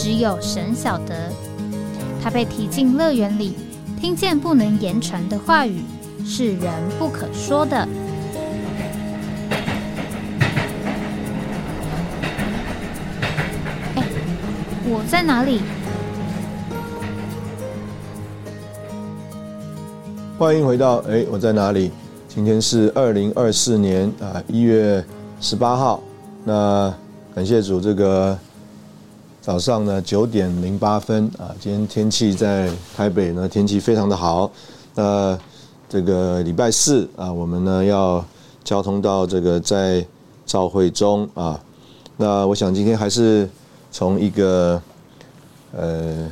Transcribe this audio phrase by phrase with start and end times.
[0.00, 1.28] 只有神晓得，
[2.22, 3.56] 他被提进乐园里，
[4.00, 5.82] 听见不能言传的话语，
[6.24, 7.76] 是人不可说的。
[13.96, 14.04] 哎，
[14.84, 15.62] 我在哪里？
[20.38, 21.90] 欢迎回到哎，我在哪里？
[22.28, 25.04] 今天是二零二四年啊一月
[25.40, 26.00] 十八号。
[26.44, 26.94] 那
[27.34, 28.38] 感谢主这个。
[29.48, 34.50] 早上呢九点零八分啊，今天天气在台北呢天气非常的好。
[34.94, 35.38] 那
[35.88, 38.22] 这个礼拜四啊，我们呢要
[38.62, 40.04] 交通到这个在
[40.44, 41.58] 召会中啊。
[42.18, 43.48] 那我想今天还是
[43.90, 44.78] 从一个
[45.74, 46.30] 呃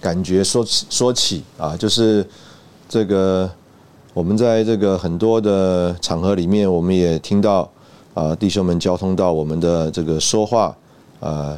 [0.00, 2.26] 感觉说起说起啊，就是
[2.88, 3.50] 这个
[4.14, 7.70] 我们在这个很多的场合里面，我们也听到
[8.14, 10.74] 啊弟兄们交通到我们的这个说话
[11.20, 11.54] 啊。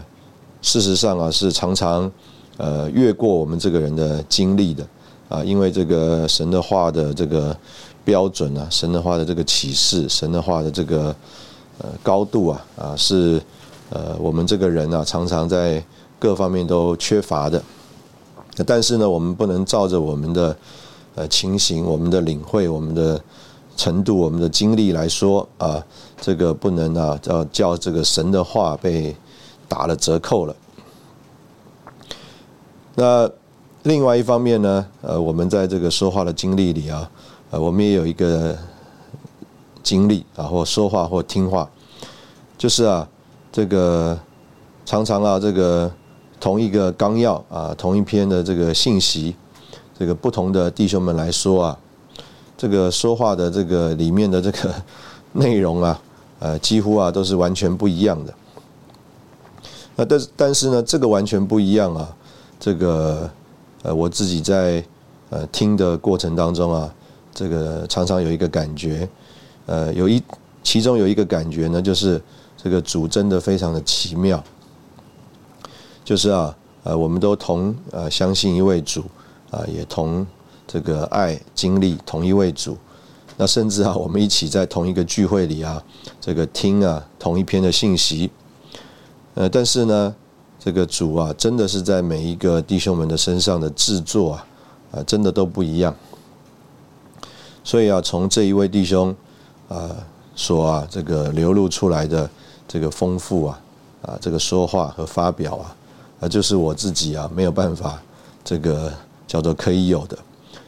[0.61, 2.11] 事实上啊，是常常
[2.56, 4.87] 呃越过我们这个人的经历的
[5.28, 7.56] 啊，因为这个神的话的这个
[8.05, 11.14] 标准啊，神的话的这个启示，神的话的这个
[11.79, 13.41] 呃高度啊啊，是
[13.91, 15.83] 呃我们这个人啊常常在
[16.19, 17.62] 各方面都缺乏的。
[18.67, 20.56] 但是呢，我们不能照着我们的
[21.14, 23.20] 呃情形、我们的领会、我们的
[23.77, 25.81] 程度、我们的经历来说啊，
[26.20, 29.14] 这个不能啊叫叫这个神的话被。
[29.69, 30.56] 打了折扣了。
[32.94, 33.30] 那
[33.84, 37.08] 另外一方面呢，呃，我们在这个说话的经历里啊，
[37.51, 38.56] 呃，我们也有一个
[39.84, 41.70] 经历啊，或说话或听话，
[42.58, 43.08] 就是啊，
[43.52, 44.18] 这个
[44.84, 45.90] 常常啊，这个
[46.40, 49.36] 同一个纲要啊，同一篇的这个信息，
[49.96, 51.79] 这个不同的弟兄们来说啊，
[52.56, 54.74] 这个说话的这个里面的这个
[55.35, 56.00] 内容啊，
[56.40, 58.35] 呃，几乎啊都是完全不一样的。
[59.98, 62.17] 那但是但是呢，这个完全不一样啊！
[62.61, 63.29] 这个
[63.83, 64.83] 呃，我自己在
[65.29, 66.95] 呃听的过程当中啊，
[67.35, 69.09] 这个常常有一个感觉，
[69.67, 70.23] 呃，有一
[70.63, 72.23] 其中有一个感觉呢，就是
[72.57, 74.42] 这个主真的非常的奇妙，
[76.05, 79.03] 就是啊，呃，我们都同呃相信一位主
[79.51, 80.25] 啊，也同
[80.65, 82.79] 这个爱经历同一位主，
[83.36, 85.83] 那甚至啊，我们一起在同一个聚会里啊，
[86.20, 88.30] 这个听啊同一篇的信息。
[89.38, 90.12] 呃，但是呢，
[90.58, 94.46] 这个主啊，真的是在每一个弟兄们的身上的制作啊，
[94.90, 95.94] 啊，真的都不一样。
[97.62, 99.14] 所以啊，从这一位弟兄
[99.68, 99.94] 啊
[100.34, 102.28] 所啊这个流露出来的
[102.66, 103.60] 这个丰富啊，
[104.02, 105.76] 啊，这个说话和发表啊，
[106.18, 108.02] 啊，就是我自己啊没有办法
[108.42, 108.92] 这个
[109.28, 110.18] 叫做可以有的。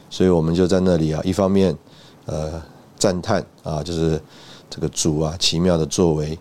[0.09, 1.77] 所以我们就在那里啊，一方面
[2.25, 2.63] 呃
[2.97, 4.17] 赞叹啊，就是
[4.69, 6.39] 这个主啊奇妙的作为。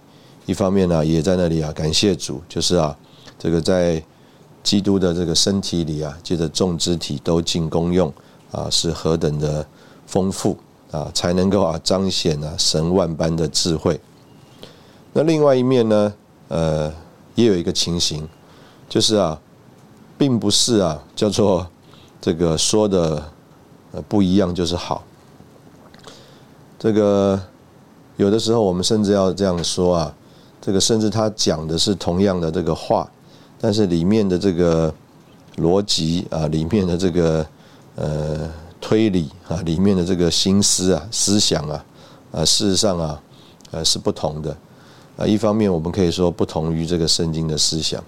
[0.50, 2.96] 一方面呢，也在那里啊，感谢主，就是啊，
[3.38, 4.02] 这个在
[4.64, 8.12] 基督的这个身体里啊，借着众肢体都尽功用
[8.50, 9.64] 啊，是何等的
[10.08, 10.58] 丰富
[10.90, 14.00] 啊，才能够啊彰显啊神万般的智慧。
[15.12, 16.12] 那另外一面呢，
[16.48, 16.92] 呃，
[17.36, 18.28] 也有一个情形，
[18.88, 19.40] 就是啊，
[20.18, 21.64] 并不是啊叫做
[22.20, 23.22] 这个说的
[23.92, 25.04] 呃不一样就是好。
[26.76, 27.40] 这个
[28.16, 30.12] 有的时候我们甚至要这样说啊。
[30.60, 33.08] 这个甚至他讲的是同样的这个话，
[33.58, 34.92] 但是里面的这个
[35.56, 37.46] 逻辑啊，里面的这个
[37.96, 38.50] 呃
[38.80, 41.84] 推理啊，里面的这个心思啊、思想啊，
[42.32, 43.22] 啊，事实上啊，
[43.70, 44.56] 呃是不同的
[45.16, 45.26] 啊。
[45.26, 48.02] 一方面我们可以说不同于这个圣经的思想，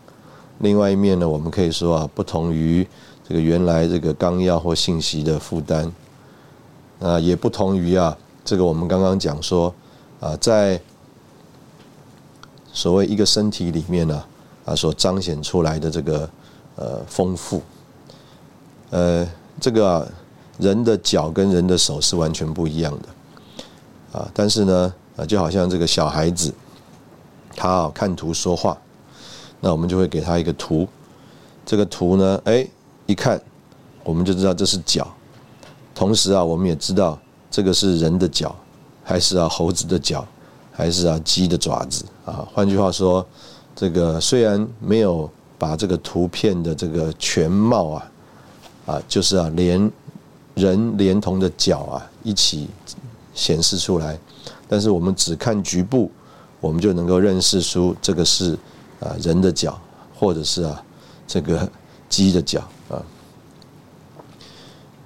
[0.59, 2.87] 另外一面呢，我们可以说啊，不同于
[3.27, 5.91] 这个原来这个纲要或信息的负担
[7.01, 9.75] 啊，也不同于啊，这个我们刚刚讲说
[10.21, 10.81] 啊，在
[12.73, 14.25] 所谓一个身体里面呢，
[14.65, 16.29] 啊，所彰显出来的这个
[16.77, 17.61] 呃丰富，
[18.91, 19.29] 呃，
[19.61, 20.07] 这个啊
[20.59, 26.53] 人的脚跟人的手是完全不一样的，啊，但是呢，啊，就好像这个小孩子，
[27.55, 28.77] 他啊看图说话，
[29.61, 30.89] 那我们就会给他一个图，
[31.67, 32.67] 这个图呢，哎，
[33.05, 33.39] 一看
[34.03, 35.07] 我们就知道这是脚，
[35.95, 37.19] 同时啊，我们也知道
[37.51, 38.57] 这个是人的脚，
[39.05, 40.27] 还是啊猴子的脚。
[40.73, 42.49] 还是啊，鸡的爪子啊。
[42.53, 43.25] 换句话说，
[43.77, 48.11] 这个虽然没有把这个图片的这个全貌啊，
[48.87, 49.91] 啊，就是啊，连
[50.55, 52.69] 人连同的脚啊一起
[53.35, 54.19] 显示出来。
[54.69, 56.11] 但是我们只看局部，
[56.61, 58.59] 我们就能够认识出这个是
[59.01, 59.79] 啊人的脚，
[60.19, 60.83] 或者是啊
[61.27, 61.71] 这个
[62.09, 63.03] 鸡的脚啊。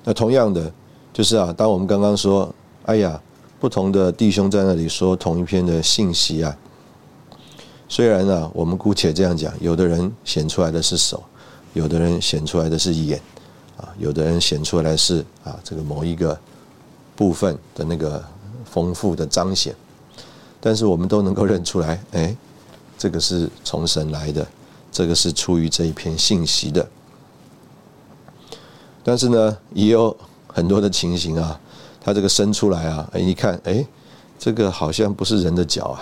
[0.05, 0.73] 那同样的，
[1.13, 2.49] 就是啊，当我们刚刚说，
[2.85, 3.21] 哎呀，
[3.59, 6.57] 不同的弟兄在那里说同一篇的信息啊。
[7.89, 11.23] 虽然呢，我们姑且这样讲，有的人显出来的是手，
[11.73, 13.21] 有的人显出来的是眼，
[13.77, 16.39] 啊，有的人显出来是啊这个某一个
[17.15, 18.23] 部分的那个
[18.65, 19.75] 丰富的彰显，
[20.61, 22.37] 但是我们都能够认出来，哎，
[22.99, 24.47] 这个是从神来的，
[24.91, 26.87] 这个是出于这一篇信息的。
[29.05, 30.15] 但是呢，也有
[30.49, 31.61] 很多的情形啊，
[32.07, 33.85] 它这个伸出来啊，哎，一看，哎，
[34.39, 36.01] 这个好像不是人的脚啊。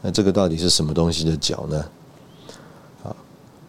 [0.00, 1.84] 那这个到底是什么东西的脚呢？
[3.02, 3.14] 啊，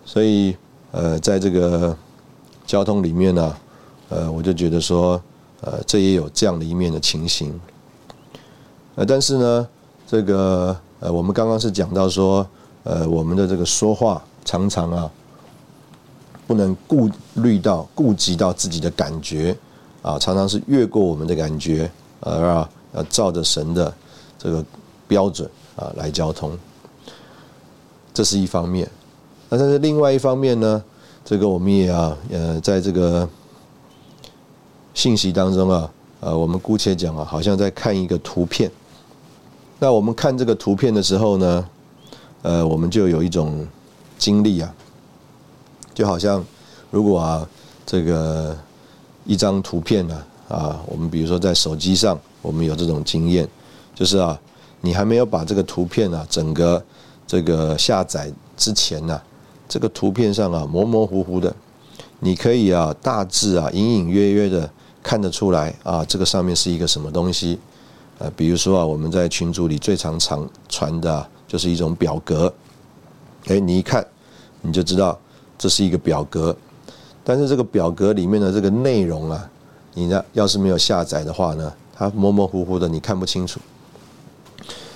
[0.06, 0.56] 所以
[0.94, 1.94] 呃，在这个
[2.66, 3.57] 交通里面呢，
[4.07, 5.22] 呃，我就觉得说，
[5.60, 7.60] 呃，这也有这样的一面的情形。
[8.95, 9.68] 呃，但是呢，
[10.07, 12.48] 这个呃，我们刚刚是讲到说，
[12.86, 15.12] 呃，我们的这个说话常常啊，
[16.48, 19.54] 不能顾虑到、顾及到自己的感觉
[20.05, 21.89] 啊，常常是越过我们的感觉，
[22.21, 23.93] 而啊，要照着神的
[24.37, 24.63] 这个
[25.07, 25.49] 标准。
[25.75, 26.57] 啊，来交通，
[28.13, 28.89] 这是一方面。
[29.49, 30.81] 那但是另外一方面呢，
[31.25, 33.27] 这个我们也要呃，在这个
[34.93, 35.91] 信息当中啊，
[36.21, 38.71] 呃，我们姑且讲啊，好像在看一个图片。
[39.77, 41.69] 那我们看这个图片的时候呢，
[42.43, 43.67] 呃，我们就有一种
[44.17, 44.73] 经历啊，
[45.93, 46.41] 就好像
[46.89, 47.45] 如果啊，
[47.85, 48.57] 这个
[49.25, 53.48] 一张图片呢，啊，我们比如说在手机上，我们有这种经验，
[53.94, 54.39] 就是啊。
[54.81, 56.83] 你还没有把这个图片啊，整个
[57.25, 59.19] 这个下载之前呢，
[59.68, 61.51] 这个图片上啊模模糊糊的，
[62.19, 64.69] 你可以啊大致啊隐隐约约的
[65.01, 67.57] 看得出来啊，这个上面是一个什么东西？
[68.19, 72.54] 呃，比如说啊，我们在群组里最常常传的就是一种表格，
[73.48, 74.06] 哎，你一看
[74.62, 75.18] 你就知道
[75.57, 76.56] 这是一个表格，
[77.25, 79.50] 但是这个表格里面的这个内容啊，
[79.95, 83.60] 你呢要是没有下载的话呢，它模模糊糊的，你看不清楚。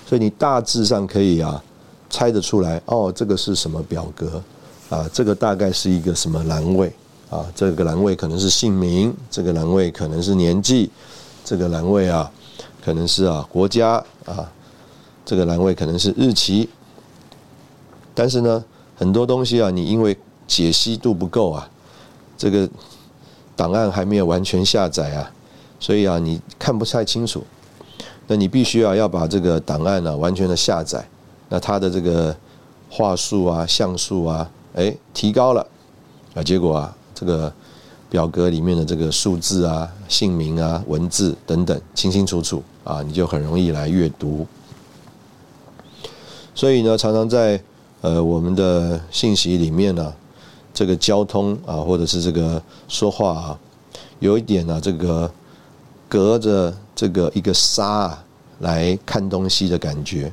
[0.06, 1.62] 所以你大致上可以啊
[2.10, 4.42] 猜得出来哦，这个是什么表格
[4.90, 5.10] 啊？
[5.12, 6.94] 这个大概是一个什么栏位
[7.30, 7.46] 啊？
[7.56, 10.90] 这个栏位可能是姓名，这个栏位可能是年纪，
[11.44, 12.32] 这个栏位啊
[12.84, 14.52] 可能是啊国家啊，
[15.26, 16.70] 这个栏位可能是日期。
[18.16, 18.64] 但是呢，
[18.96, 20.18] 很多东西啊，你因为
[20.48, 21.70] 解析度不够啊，
[22.40, 22.68] 这个
[23.54, 25.30] 档案还没有完全下载啊，
[25.78, 27.44] 所以啊你看不太清楚。
[28.28, 31.06] 那你必须啊要把这个档案呢完全的下载，
[31.50, 32.34] 那它的这个
[32.90, 35.68] 话术啊像素啊，哎提高了，
[36.34, 37.52] 啊结果啊这个
[38.10, 44.48] 表格里面的这个数字啊姓名啊文字等等清清楚楚啊你就很容易来阅读。
[46.56, 47.62] 所以呢常常在
[48.02, 50.14] 呃我们的信息里面呢，
[50.80, 53.60] 这个交通啊或者是这个说话啊，
[54.20, 55.30] 有一点呢这个
[56.08, 56.74] 隔着。
[57.00, 58.26] 这个一个沙啊
[58.60, 60.30] 来看东西的感觉，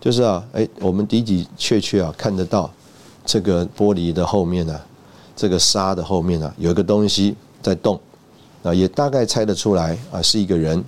[0.00, 2.70] 就是啊，哎，我们的的确确啊看得到
[3.24, 4.80] 这个玻璃的后面呢，
[5.34, 7.98] 这个沙的后面呢有一个东西在动，
[8.62, 10.84] 啊，也大概猜得出来啊是一个人，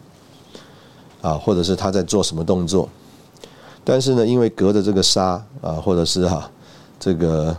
[1.22, 2.88] 啊，或者是他在做什么动作，
[3.82, 6.48] 但是呢，因为隔着这个沙啊，或者是哈
[7.00, 7.56] 这个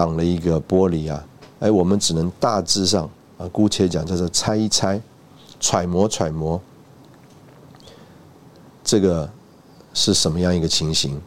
[0.00, 1.22] 挡了一个玻璃啊，
[1.58, 3.04] 哎，我们只能大致上
[3.36, 4.98] 啊，姑且讲叫做猜一猜。
[5.62, 6.58] 揣摩揣摩，
[8.82, 9.28] 这个
[9.92, 11.20] 是什么样一个情形？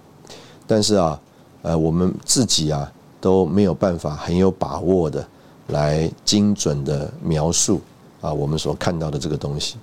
[0.66, 1.22] 但是啊，
[1.62, 5.24] 呃，我们自己啊都没有办法很有把握的
[5.68, 7.80] 来精准的描述
[8.22, 9.76] 啊我们所看到的这个东西。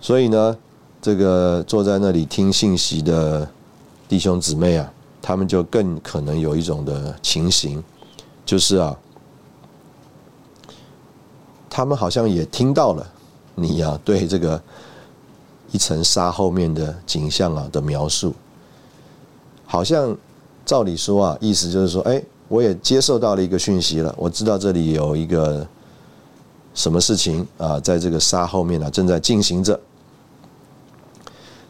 [0.00, 0.56] 所以呢，
[1.02, 3.48] 这个坐在那里听信息的
[4.06, 4.92] 弟兄姊妹啊，
[5.26, 7.82] 他们就更可能有一种的情形，
[8.44, 8.94] 就是啊，
[11.70, 13.10] 他们好像也听到了。
[13.54, 14.60] 你呀，对这个
[15.72, 18.34] 一层纱后面的景象啊的描述，
[19.64, 20.14] 好像
[20.66, 25.66] 照理说啊，意思就是说，哎，我也接受到了一个讯息了，我知道这里有一个
[26.74, 29.80] 什么事情啊，在这个纱后面啊正在进行着。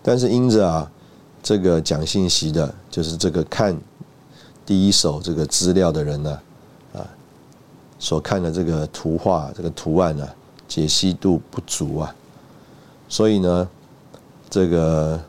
[0.03, 0.91] 但是因着啊，
[1.45, 3.79] 这个讲信息的，就是这个看
[4.67, 6.41] 第一手这个资料的人呢，
[6.95, 7.07] 啊，
[8.01, 10.29] 所看的这个图画、这个图案呢。
[10.67, 12.13] 解析度不足啊，
[13.07, 13.69] 所以呢，
[14.49, 15.21] 这个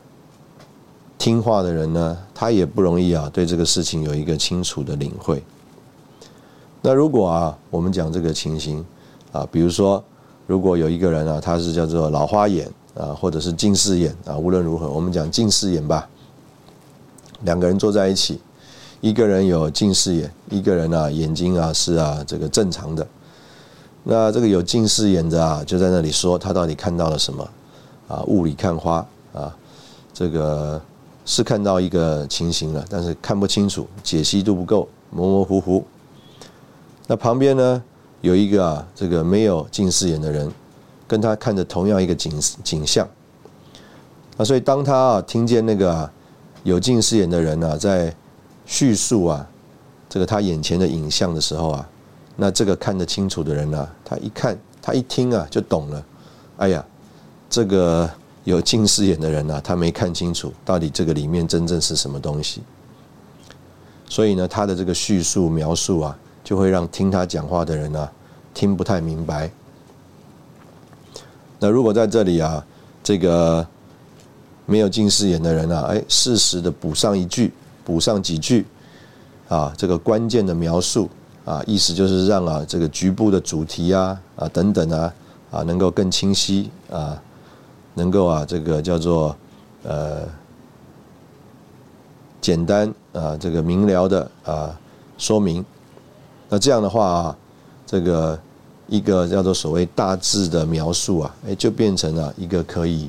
[1.18, 5.44] 听话的人呢，他也不容易啊，对这个事情有一个清楚的领会。
[6.80, 8.84] 那如果啊，我们讲这个情形
[9.30, 10.02] 啊，比如说，
[10.46, 16.08] 如果有一个人啊，他是叫做老花眼啊，或者是近视眼啊，无论如何，我们讲近视眼吧。
[17.42, 18.40] 两个人坐在一起，
[19.00, 23.06] 一个人有近视眼，一个人啊眼睛啊是啊这个正常的。
[24.04, 27.48] 那这个有近视眼的啊，就在那里说他到底看到了什么
[28.08, 28.22] 啊？
[28.26, 29.54] 雾里看花啊，
[30.14, 30.80] 这个
[31.24, 35.84] 是看到一个情形了，但是看不清楚，解析度不够，模模糊糊。
[37.06, 37.82] 那旁边呢
[38.20, 40.50] 有一个啊这个没有近视眼的人，
[41.06, 42.32] 跟他看着同样一个景
[42.62, 43.08] 景象。
[44.36, 46.10] 啊，所以当他啊听见那个。
[46.64, 48.12] 有近视眼的人呢，在
[48.64, 49.46] 叙述啊，
[50.08, 51.88] 这个他眼前的影像的时候啊，
[52.34, 56.04] 那这个看得清楚的人呢，他一看，他一听啊，就懂了。
[56.56, 56.84] 哎呀，
[57.48, 58.10] 这个
[58.42, 62.64] 有近视眼的人呢，他没看清楚到底这个里面真正是什么东西。
[64.08, 68.10] 所以呢，他的这个叙述描述啊，就会让听他讲话的人呢，
[68.52, 69.48] 听不太明白。
[71.58, 72.64] 那如果在这里啊，
[73.02, 73.66] 这个。
[74.68, 77.52] 没有近视眼的人啊，哎，适时的补上一句，
[77.84, 78.66] 补上几句，
[79.48, 81.08] 啊，这个关键的描述
[81.44, 85.14] 啊，意思就是让啊这个局部的主题啊啊等等啊
[85.52, 87.22] 啊能够更清晰啊，
[87.94, 89.36] 能够啊这个叫做
[89.84, 90.22] 呃
[92.40, 94.76] 简单啊这个明了的啊
[95.16, 95.64] 说明，
[96.48, 97.36] 那这样的话啊，
[97.86, 98.36] 这个
[98.88, 103.08] 一个叫做所谓大致的描述啊，哎，就变成了一个可以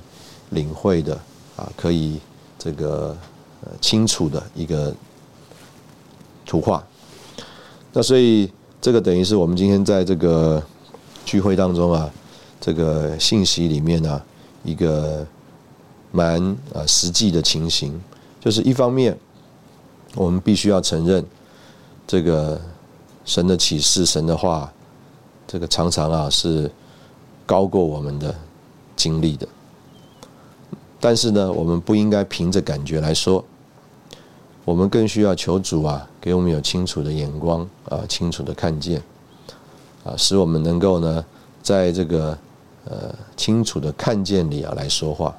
[0.49, 1.17] 领会的。
[1.57, 2.19] 啊，可以
[2.59, 3.17] 这个
[3.63, 4.93] 呃清楚的一个
[6.45, 6.85] 图画。
[7.91, 8.47] 那所以
[8.79, 10.63] 这个等于是我们今天在这个
[11.25, 12.07] 聚会当中啊，
[12.61, 14.21] 这个信息里面呢，
[14.63, 15.25] 一个
[16.11, 16.39] 蛮
[16.75, 17.99] 啊实际的情形，
[18.39, 19.17] 就是一方面
[20.13, 21.25] 我们必须要承认
[22.05, 22.61] 这个
[23.25, 24.71] 神的启示、神的话，
[25.47, 26.69] 这个常常啊是
[27.45, 28.35] 高过我们的
[28.95, 29.47] 经历的。
[30.99, 33.43] 但是呢，我们不应该凭着感觉来说，
[34.65, 39.01] 我们更需要求主啊，给我们有清楚的眼光啊，清楚的看见
[40.03, 41.23] 啊，使我们能够呢，
[41.61, 42.37] 在这个
[42.85, 45.33] 呃清楚的看见里啊来说话。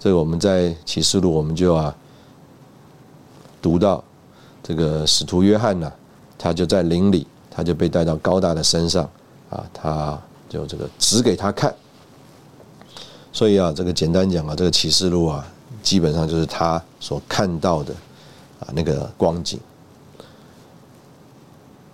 [0.00, 1.94] 这个我们在启示录我们就啊
[3.62, 4.02] 读到
[4.62, 5.92] 这个使徒约翰呢，
[6.36, 7.26] 他就在林里，
[7.60, 9.04] 他就被带到高大的山上
[9.50, 11.74] 啊，他就这个指给他看。
[13.34, 15.46] 所以啊，这个简单讲啊，这个启示录啊，
[15.82, 17.92] 基本上就是他所看到的
[18.60, 19.60] 啊那个光景。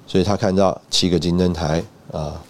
[0.07, 1.83] 所以他看到七个金灯台
[2.13, 2.41] 啊，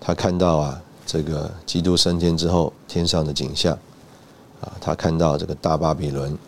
[0.00, 3.78] 他看到啊这个基督升天之后天上的景象
[4.62, 6.38] 啊，他看到这个大巴比伦，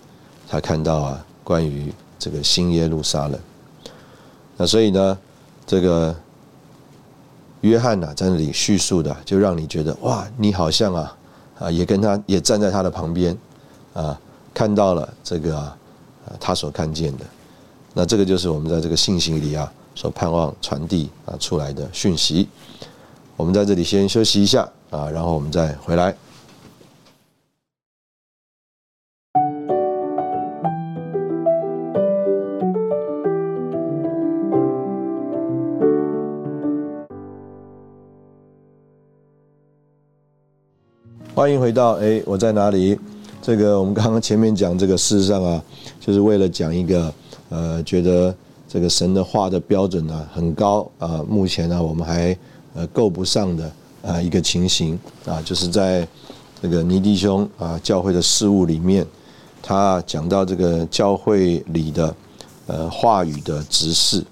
[0.48, 3.38] 他看到啊关于这个新耶路撒冷。
[4.56, 5.18] 那所以呢，
[5.72, 6.14] 这个
[7.62, 11.16] 约翰呐在那里叙述的，就让你觉得哇，你好像啊。
[11.58, 13.38] 啊，也跟他也站在他的旁边，
[13.94, 14.18] 啊，
[14.52, 15.76] 看到了这个啊，
[16.38, 17.24] 他所看见的，
[17.94, 22.46] 那这个就是我们在这个信息里啊所盼望传递啊出来的讯息。
[23.36, 26.14] 我们在这里先休息一下啊，然后我们再回来。
[41.34, 42.98] 欢迎回到哎，我在哪里？
[43.40, 45.64] 这个我们刚刚前面讲这个，事实上啊，
[45.98, 47.10] 就是为了讲一个
[47.48, 48.34] 呃，觉得
[48.68, 52.36] 这个神的话的标准呢很高啊，目前呢我们还
[52.74, 53.72] 呃够不上的
[54.02, 56.06] 啊一个情形啊，就是在
[56.60, 59.06] 这个尼弟兄啊教会的事务里面，
[59.62, 62.14] 他讲到这个教会里的
[62.66, 64.22] 呃话语的执事，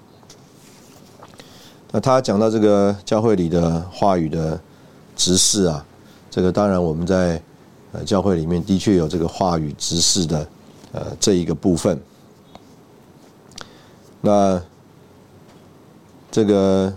[1.91, 4.61] 那他讲到这个教会里的话语的
[5.15, 5.83] 执事啊。
[6.31, 7.39] 这个当然，我们在
[7.91, 10.47] 呃教会里面的确有这个话语执事的
[10.93, 11.99] 呃这一个部分。
[14.21, 14.61] 那
[16.31, 16.93] 这个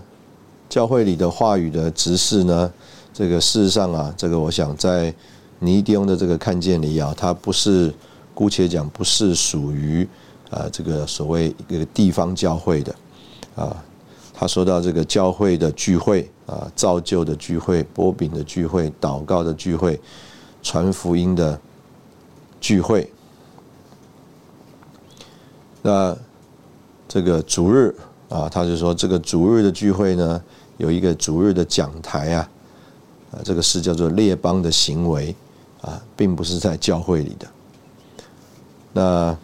[0.69, 2.71] 教会里的话语的执事呢，
[3.13, 5.13] 这个事实上啊，这个我想在
[5.59, 7.93] 尼迪翁的这个看见里啊，他不是
[8.33, 10.07] 姑且讲不是属于
[10.49, 12.95] 啊这个所谓一个地方教会的
[13.55, 13.83] 啊。
[14.33, 19.99] 他说到这个教会的聚会啊，造就的聚会、波饼的聚会、祷告的聚会、
[20.61, 21.59] 传福音的
[22.59, 23.11] 聚会。
[25.81, 26.15] 那
[27.07, 27.95] 这个主日
[28.29, 30.41] 啊，他就说这个主日的聚会呢，
[30.77, 32.49] 有一个主日的讲台啊，
[33.31, 35.35] 啊，这个是叫做列邦的行为
[35.81, 37.47] 啊，并不是在教会里的。
[38.93, 39.37] 那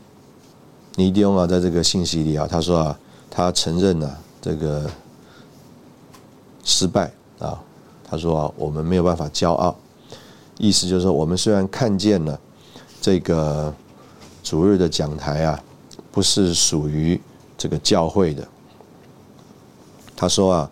[0.96, 4.10] 尼迪翁啊，在这个信息里啊，他说啊，他承认呢。
[4.43, 4.89] 这个
[6.63, 7.62] 失败啊。
[8.10, 9.74] 他说啊，我们没有办法骄傲，
[10.58, 12.38] 意思就是说，我们虽然看见了
[13.00, 13.74] 这个
[14.44, 15.63] 主日的讲台啊，
[16.12, 17.20] 不是属于
[17.58, 18.46] 这个教会的。
[20.15, 20.72] 他说啊，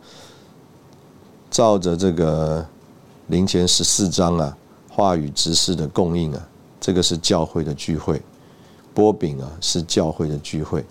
[1.49, 2.65] 照着这个
[3.27, 4.57] 灵前十四章啊，
[4.89, 6.47] 话语执事的供应啊，
[6.81, 8.21] 这个是教会的聚会，
[8.93, 10.85] 波饼啊是教会的聚会，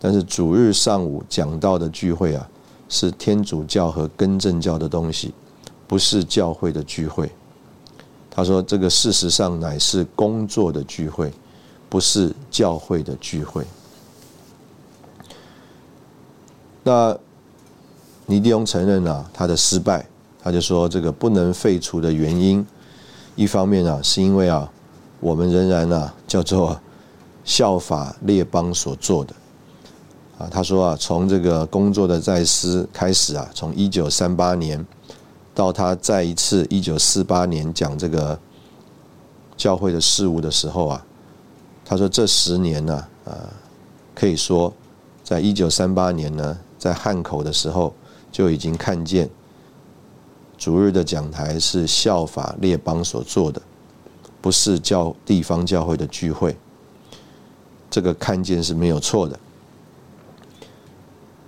[0.00, 2.48] 但是主日上午讲道的聚会啊，
[2.94, 5.34] 是天主教和更正教的东西，
[5.88, 7.28] 不是教会的聚会。
[8.30, 11.32] 他说这个事实上乃是工作的聚会，
[11.88, 13.64] 不是教会的聚会。
[16.84, 17.18] 那。
[18.26, 20.02] 尼迪翁承认了他的失败，
[20.42, 22.66] 他就说这个不能废除的原因，
[23.36, 24.66] 一方面啊，是因为啊，
[25.20, 26.80] 我们仍然啊叫做
[27.44, 29.34] 效法列邦所做的
[30.50, 34.84] 他说啊，从这个工作的在师开始啊，从一九三八年
[35.54, 38.38] 到他再一次一九四八年讲这个
[39.56, 41.06] 教会的事务的时候啊，
[41.84, 43.32] 他说这十年呢，啊，
[44.14, 44.72] 可以说
[45.22, 47.94] 在一九三八年呢，在汉口的时候。
[48.34, 49.30] 就已经看见，
[50.58, 53.62] 主日的讲台是效法列邦所做的，
[54.40, 56.56] 不是教地方教会的聚会。
[57.88, 59.38] 这个看见是没有错的。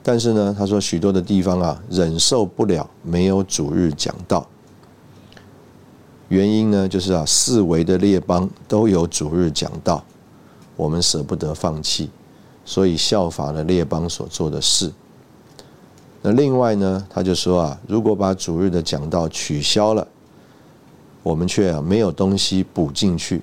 [0.09, 4.47] 但是呢，他说许多的地方啊，忍受不了没有主日讲道。
[6.29, 10.05] 原因呢，就是啊，四维的列邦都有主日讲道，
[10.77, 12.09] 我们舍不得放弃，
[12.65, 14.93] 所以效法了列邦所做的事。
[16.23, 20.07] 那另外呢，他就说啊，如果把主日的讲道取消了，
[21.25, 23.43] 我们却没有东西补进去。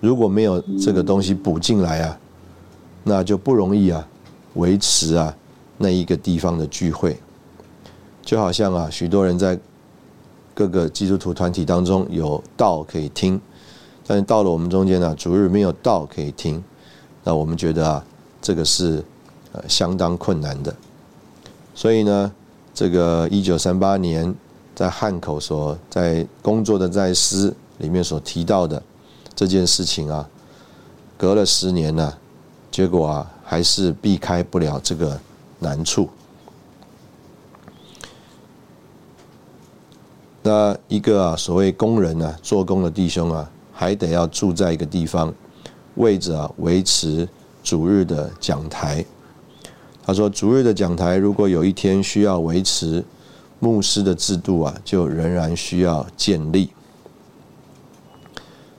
[0.00, 2.18] 如果没有这个东西补进来啊，
[3.04, 4.08] 那就不容易啊
[4.54, 5.34] 维持啊
[5.78, 7.18] 那一个地方的聚会。
[8.22, 9.58] 就好像啊，许多人在
[10.54, 13.40] 各个基督徒团体当中有道可以听，
[14.06, 16.62] 但是到了我们中间呢，主日没有道可以听，
[17.24, 18.04] 那我们觉得啊，
[18.40, 19.04] 这个是。
[19.54, 20.74] 呃，相当困难的，
[21.74, 22.32] 所以呢，
[22.72, 24.34] 这个一九三八年
[24.74, 28.82] 在汉口所在工作的在师里面所提到的
[29.34, 30.26] 这件事情啊，
[31.18, 32.14] 隔了十年呢，
[32.70, 35.20] 结果啊还是避开不了这个
[35.58, 36.08] 难处。
[40.42, 45.34] 那一个啊，所谓工人呢，做工的弟兄啊，还得要住在一个地方，
[45.96, 47.28] 为着维持
[47.62, 49.04] 主日的讲台。
[50.02, 53.04] 他说：“逐日的讲台，如果有一天需要维持
[53.60, 56.70] 牧师的制度啊，就仍然需要建立。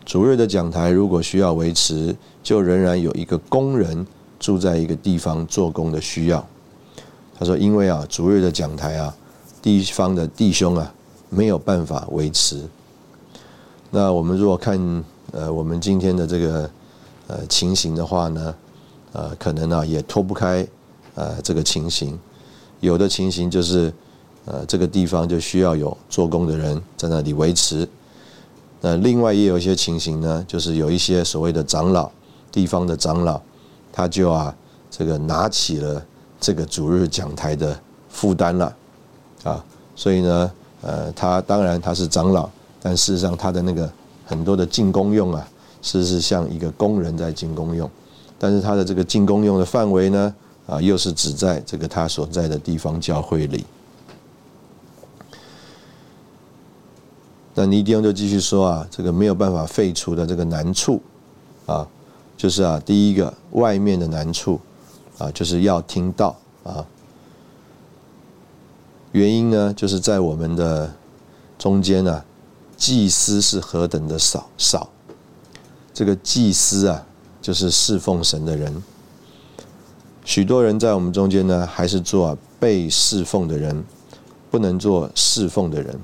[0.03, 4.07] 逐日的讲台如果需要维持，就仍然有一个工人
[4.43, 6.45] 住在一个地方做工的需要。”
[7.39, 9.15] 他说：“因为啊，逐日的讲台啊，
[9.61, 10.93] 地方的弟兄啊，
[11.29, 12.61] 没有办法维持。
[13.89, 16.69] 那我们如果看呃，我们今天的这个
[17.27, 18.55] 呃情形的话呢，
[19.13, 20.67] 呃，可能呢也脱不开。”
[21.15, 22.17] 呃，这个情形，
[22.79, 23.93] 有的情形就是，
[24.45, 27.87] 呃，这个地方就需要有做工的人在那里维持。
[28.81, 32.09] 那另外也有一些情形呢，就是有一些所谓的长老，
[32.51, 33.39] 地方的长老，
[33.93, 34.53] 他就啊，
[34.89, 36.03] 这个拿起了
[36.41, 37.79] 这个主日讲台的
[38.09, 38.75] 负担了，
[39.43, 39.63] 啊，
[39.95, 40.51] 所以呢，
[40.81, 42.49] 呃，他当然他是长老，
[42.81, 43.89] 但事实上他的那个
[44.25, 45.47] 很多的进攻用啊，
[45.81, 47.89] 是是像一个工人在进攻用，
[48.39, 50.35] 但是他的这个进攻用的范围呢？
[50.65, 53.65] 啊，又是指在这个他所在的地方教会里。
[57.53, 61.01] 那尼迪翁就继续说啊，这个没有办法废除的这个难处
[61.65, 61.87] 啊，
[62.43, 64.59] 就是啊，第一个外面的难处
[65.17, 66.85] 啊，就是要听到啊。
[69.13, 70.93] 原因呢，就是在我们的
[71.57, 72.21] 中间呢，
[72.75, 74.89] 祭司是何等的少少。
[75.93, 77.05] 这个祭司啊，
[77.41, 78.83] 就是侍奉神的人。
[80.25, 83.81] 许多人在我们中间呢，还是做被侍奉的人，
[84.51, 85.97] 不能做侍奉的人。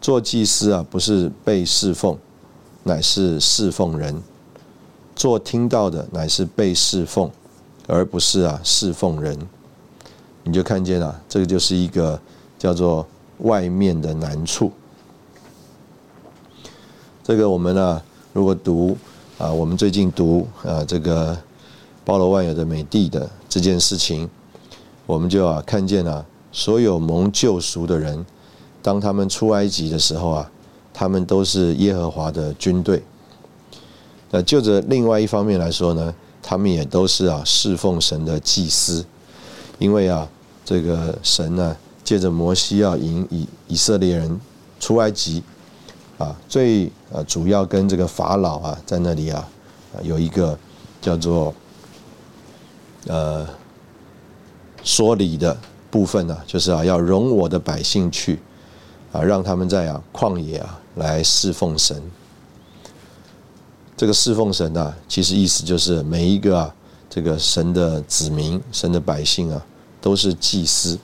[0.00, 2.18] 做祭司啊，不是被侍奉，
[2.82, 4.20] 乃是侍奉人。
[5.20, 7.30] 做听到的，乃是被侍奉，
[7.86, 9.38] 而不是啊侍奉人。
[10.44, 12.18] 你就看见了，这个就是一个
[12.58, 13.06] 叫做
[13.40, 14.72] 外面的难处。
[17.22, 18.02] 这个我们呢，
[18.32, 18.96] 如果读
[19.36, 21.36] 啊，我们最近读啊这个。
[22.02, 24.28] 包罗万有的美地的这件事情，
[25.06, 28.24] 我们就啊看见了所有蒙救赎的人，
[28.82, 30.50] 当他们出埃及的时候啊，
[30.94, 33.02] 他们都是耶和华的军队。
[34.30, 39.04] 那就着另外一方面来说呢，他们也都是啊侍奉神的祭司。
[39.78, 40.28] 因为啊，
[40.64, 44.40] 这个神呢，借着摩西要引以以色列人
[44.78, 45.42] 出埃及，
[46.18, 49.48] 啊，最呃主要跟这个法老啊在那里啊，
[50.02, 50.56] 有一个
[51.00, 51.54] 叫做
[53.06, 53.48] 呃
[54.84, 55.56] 说理的
[55.90, 58.38] 部分呢，就是啊要容我的百姓去
[59.12, 62.00] 啊，让他们在啊旷野啊来侍奉神。
[64.00, 66.74] 这个侍奉神啊，其实意思就是每一个啊
[67.10, 69.62] 这个神的子民、神的百姓啊。
[70.00, 70.98] 都是祭司，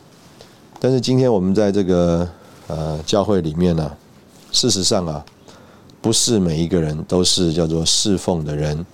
[0.80, 2.26] 但是今天我们在这个
[2.66, 3.94] 呃教会里面呢，
[4.50, 5.22] 事实上啊，
[6.00, 8.86] 不是每一个人都是叫做侍奉的人，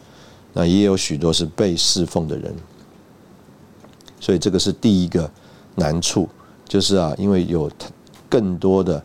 [0.52, 2.52] 那也有许多是被侍奉的人，
[4.18, 5.30] 所以这个是第一个
[5.76, 6.28] 难处，
[6.66, 7.70] 就是啊，因为有
[8.28, 9.00] 更多的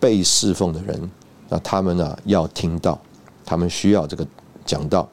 [0.00, 1.10] 被侍奉的人，
[1.50, 2.98] 那他们呢要听到，
[3.50, 4.24] 他们需要这个
[4.64, 5.08] 讲道，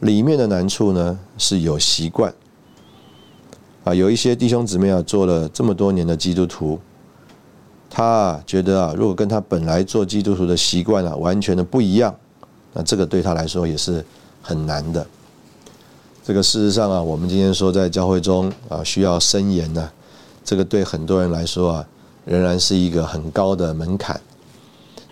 [0.00, 2.32] 里面的难处呢是有习惯。
[3.84, 6.80] 啊，有一些弟兄姊妹啊，做了这么多年的基督徒，
[7.90, 12.14] 他觉得啊，如果跟他本来做基督徒的习惯啊完全的不一样，
[12.72, 14.02] 那这个对他来说也是
[14.40, 15.06] 很难的。
[16.24, 19.90] 这个事实上啊，我们今天说在教会中啊需要申言呢，
[20.42, 21.86] 这个对很多人来说啊，
[22.24, 24.18] 仍然是一个很高的门槛。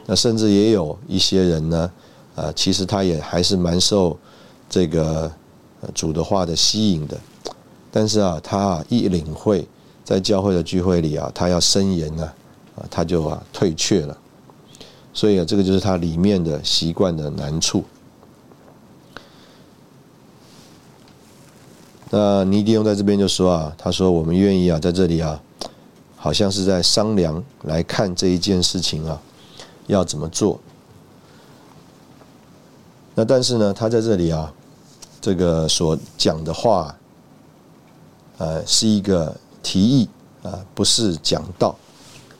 [0.07, 1.91] 那甚至也有一些人呢，
[2.35, 4.19] 啊，其实他也还是蛮受
[4.69, 5.31] 这个
[5.95, 7.19] 主的话的吸引的。
[7.91, 9.67] 但是啊，他啊一领会
[10.05, 12.25] 在教会的聚会里啊，他要申言呢，
[12.75, 14.17] 啊，他就啊退却了。
[15.13, 17.85] 所以啊，这个就是他里面的习惯的难处。
[22.15, 25.41] 那尼迪翁在这边就说啊，他说我们愿意啊，在这里啊，
[26.17, 29.21] 好像是在商量来看这一件事情啊，
[29.87, 30.59] 要怎么做。
[33.15, 34.53] 那但是呢，他在这里啊，
[35.21, 36.95] 这个所讲的话。
[38.39, 40.09] 呃，是一个提议
[40.43, 41.77] 啊，不是讲道，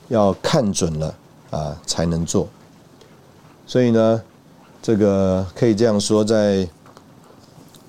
[0.09, 1.15] 要看准了
[1.49, 2.45] 啊才能做。
[3.65, 4.21] 所以呢，
[4.81, 6.67] 这个可以这样说，在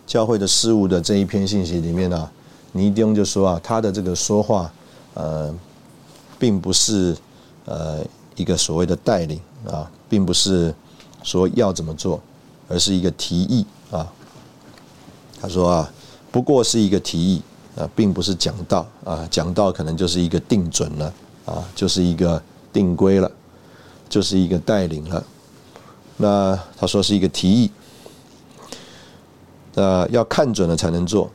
[0.06, 2.30] 教会的事务的这一篇信息里面呢，
[2.70, 4.70] 尼丁就说啊，他的这个说话
[5.14, 5.52] 呃，
[6.38, 7.16] 并不是
[7.64, 7.98] 呃
[8.36, 10.74] 一个所谓的带领啊，并不是
[11.22, 12.20] 说要怎么做，
[12.68, 14.06] 而是一个提议啊。
[15.40, 15.92] 他说啊，
[16.30, 17.42] 不过是一个提议。
[17.76, 21.12] 啊，并不是讲道啊，讲道可能就是一个定准了
[21.44, 22.40] 啊，就是一个
[22.72, 23.28] 定规了，
[24.08, 25.24] 就是一个带领了。
[26.16, 27.72] 那他说是一个提议，
[29.74, 31.28] 那要看准了才能做。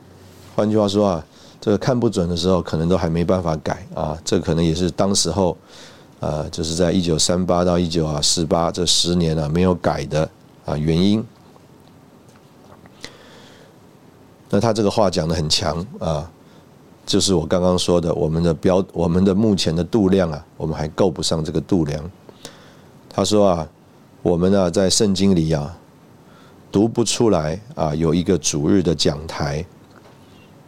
[0.56, 1.26] 换句话说啊，
[1.60, 4.18] 这个看不准的时候，可能都还没办法改啊。
[4.24, 5.54] 这可能也是当时候
[6.20, 10.30] 啊，就是在一九三八到一九啊四八这十年啊没有改的
[10.64, 11.24] 啊原因。
[14.50, 16.30] 那他这个话讲的很强啊，
[17.06, 22.10] 就是我刚刚说的，我们的标，我们的目前的度量啊，我们还够不上这个度量。
[23.08, 23.68] 他说啊，
[24.22, 25.76] 我们啊在圣经里啊
[26.70, 29.64] 读不出来啊有一个主日的讲台。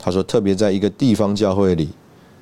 [0.05, 1.89] 他说，特别在一个地方教会里，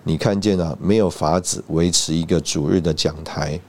[0.02, 3.60] 你看见啊没有法子维持一个主日的讲台。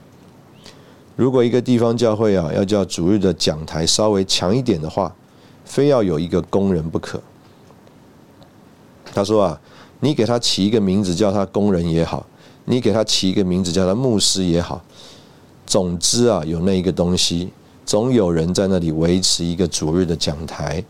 [1.15, 5.13] 如果一个地方教会啊要叫主日的讲台稍微强一点的话，
[5.65, 7.21] 非要有一个工人不可。
[9.13, 9.61] 他说啊，
[9.99, 12.25] 你给他起一个名字叫他工人也好，
[12.65, 14.81] 你给他起一个名字叫他牧师也好，
[15.65, 17.49] 总之啊，有那一个东西，
[17.85, 20.83] 总有人在那里维持一个主日的讲台，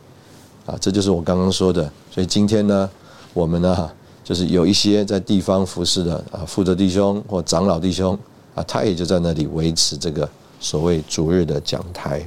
[0.68, 1.92] 啊，这就是我刚刚说的。
[2.12, 2.90] 所以今天呢，
[3.34, 3.90] 我们呢，
[4.32, 8.18] 就是有一些在地方服侍的啊，负责弟兄或长老弟兄
[8.56, 12.26] 啊，他也就在那里维持这个所谓主日的讲台。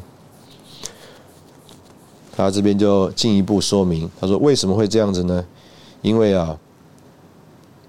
[2.36, 5.42] 他这边就进一步说明，他说为什么会这样子呢？
[6.02, 6.58] 因为啊，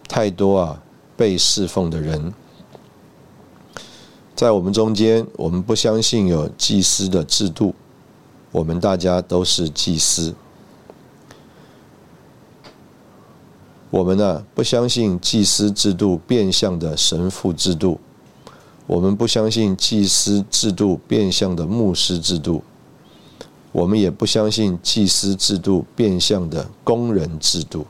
[0.08, 0.82] 太多啊
[1.18, 2.34] 被侍奉的人，
[4.34, 7.76] 在我们中间，我们不相信有祭司的制度，
[8.54, 10.34] 我们大家都是祭司。
[13.96, 17.98] 我们呢不相信祭司制度变相的神父制度，
[18.88, 22.62] 我们不相信祭司制度变相的牧师制度，
[23.72, 27.86] 我们也不相信祭司制度变相的工人制度。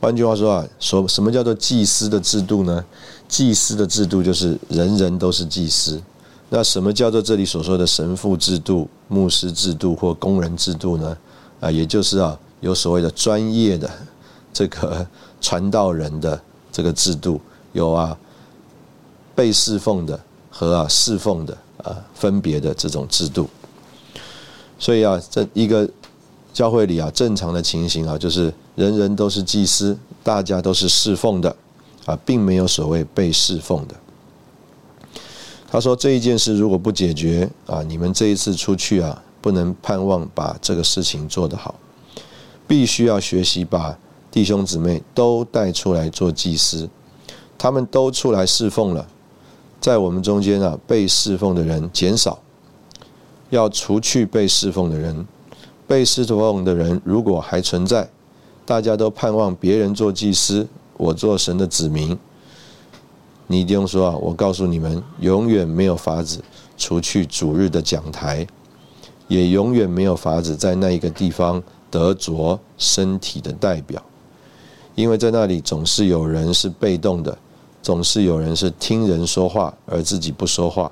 [0.00, 2.84] 换句话说啊，说什么叫做祭司的制度呢？
[3.28, 6.02] 祭司的制度就是人人都是祭司。
[6.50, 11.16] 那什么叫做这里所说的神父制度、牧师制度或工人制度呢？
[11.60, 13.90] 啊，也就是啊，有所谓的专业的
[14.50, 15.06] 这个
[15.38, 16.40] 传道人的
[16.72, 17.38] 这个制度，
[17.74, 18.16] 有啊
[19.34, 23.46] 被侍奉的和啊侍奉的啊分别的这种制度。
[24.78, 25.86] 所以啊，这一个
[26.54, 31.54] 教会里啊，正常的情形啊，就是人人都是祭司，大家都是侍奉的
[32.06, 33.94] 啊，并没有所谓被侍奉的。
[35.70, 41.74] 他说这一件事如果不解决啊，你们这一次出去啊，不能盼望把这个事情做得好，
[42.66, 43.98] 必须要学习把
[44.30, 46.88] 弟兄姊妹都带出来做祭司，
[47.56, 49.06] 他们都出来侍奉了，
[49.80, 52.40] 在我们中间啊，被侍奉的人减少，
[53.50, 55.26] 要除去被侍奉的人。
[55.86, 58.08] 被侍奉的人如果还存在，
[58.64, 62.18] 大家都盼望别人做祭司，我做神的子民。
[63.46, 66.42] 你一定说啊，我告诉你们，永远没有法子
[66.78, 68.46] 除去主日的讲台，
[69.28, 71.62] 也永远没有法子在那一个地方
[71.94, 74.02] 得着身体的代表，
[74.96, 77.38] 因为在那里总是有人是被动的，
[77.80, 80.90] 总是有人是听人说话而自己不说话。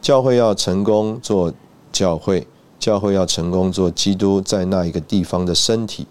[0.00, 1.52] 教会要成功做
[1.90, 2.46] 教会。
[2.78, 6.04] 教会要成功做基督在那一个地方的身体，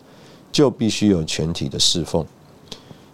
[0.54, 2.26] 就必须有全体的侍奉。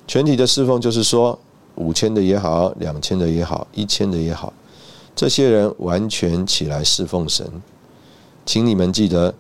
[0.07, 1.39] 全体的侍奉就是说，
[1.73, 4.53] 五千的也好，两千的也好，一千的也好，
[5.15, 7.51] 这些人完全起来侍奉神。
[8.45, 9.33] 请你们记得，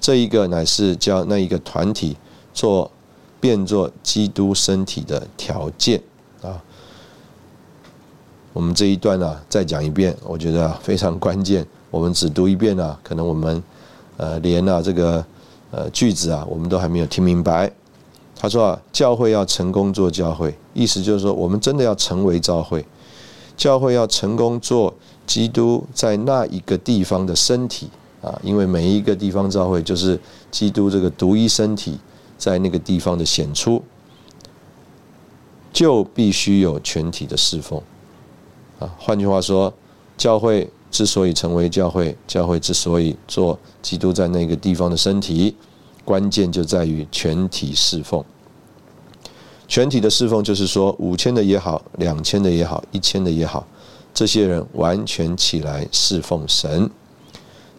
[0.00, 2.16] 这一个乃是叫那一个团体
[2.52, 2.90] 做
[3.40, 6.02] 变作基督身体的条件
[6.42, 6.62] 啊。
[8.52, 11.66] 我们这一段呢，再讲一遍，我觉得非常关键。
[11.90, 13.62] 我们只读一遍啊，可能我们
[14.16, 15.24] 呃连啊这个
[15.70, 17.70] 呃句子啊，我们都还没有听明白。
[18.36, 22.84] 他说啊，教会要成功做教会，意思就是说，我们真的要成为教会，
[23.56, 24.94] 教会要成功做
[25.26, 27.88] 基督在那一个地方的身体
[28.22, 30.18] 啊，因为每一个地方教会就是
[30.50, 31.98] 基督这个独一身体
[32.36, 33.82] 在那个地方的显出，
[35.72, 37.82] 就必须有全体的侍奉
[38.78, 38.94] 啊。
[38.98, 39.72] 换句话说，
[40.16, 40.70] 教会。
[40.90, 45.54] 之所以成为教会，教会之所以做基督在那个地方的身体，
[46.02, 48.24] 关键就在于全体侍奉。
[49.68, 53.66] 全体的侍奉就是说，五千的也好，两千的也好，一千的也好，
[54.14, 56.90] 这些人完全起来侍奉神。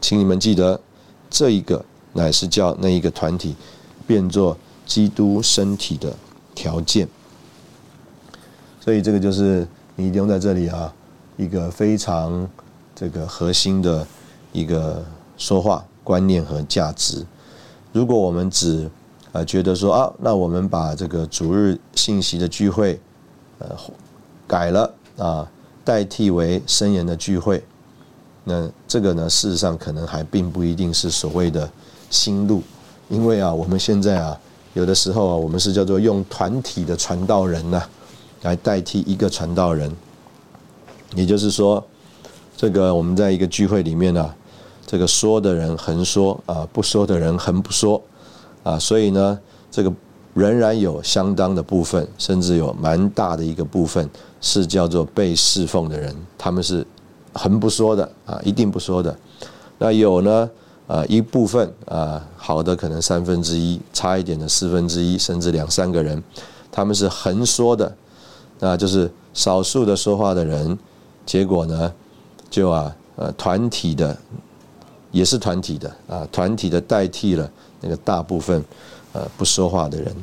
[0.01, 0.79] 请你们记得，
[1.29, 1.83] 这一个
[2.13, 3.55] 乃是叫那一个团体
[4.05, 6.13] 变作基督身体的
[6.53, 7.07] 条件。
[8.79, 10.93] 所以这个就是你一定用在这里啊，
[11.37, 12.49] 一个非常。
[12.95, 14.05] 这个核心的
[14.51, 15.05] 一个
[15.37, 17.25] 说话观念和价值，
[17.93, 18.91] 如果我们只
[19.31, 22.99] 呃觉得说啊，那我们把这个主日信息的聚会
[23.59, 23.69] 呃
[24.45, 25.49] 改了啊，
[25.85, 27.63] 代替为深言的聚会，
[28.49, 31.69] 那这个呢，事实上可能还并不一定是所谓的
[32.09, 32.63] 新路，
[33.07, 34.35] 因为啊，我们现在啊，
[34.73, 37.79] 有的时候啊，我们是叫做用团体的传道人呢，
[38.41, 39.95] 来代替一个传道人，
[41.13, 41.85] 也就是说。
[42.61, 44.35] 这个我们在一个聚会里面呢，
[44.85, 48.01] 这个说的人横说啊，不说的人横不说
[48.63, 49.39] 啊，所以呢，
[49.71, 49.89] 这个
[50.33, 54.09] 仍然有相当的部分，甚至有蛮大的一个部分
[54.41, 56.85] 是叫做被侍奉的人，他们是
[57.33, 59.15] 横不说的啊，一定不说的。
[59.77, 60.49] 那有呢
[60.87, 66.21] 啊一部分啊好的可能三分之一，差一点的四分之一，甚至两三个人，
[66.71, 67.95] 他们是横说的，
[68.59, 70.77] 那就是少数的说话的人，
[71.25, 71.93] 结果呢？
[72.49, 74.17] 就啊，呃，团体的
[75.11, 77.47] 也是团体的啊，团体的代替了
[77.79, 78.65] 那个大部分
[79.13, 80.15] 呃不说话的人，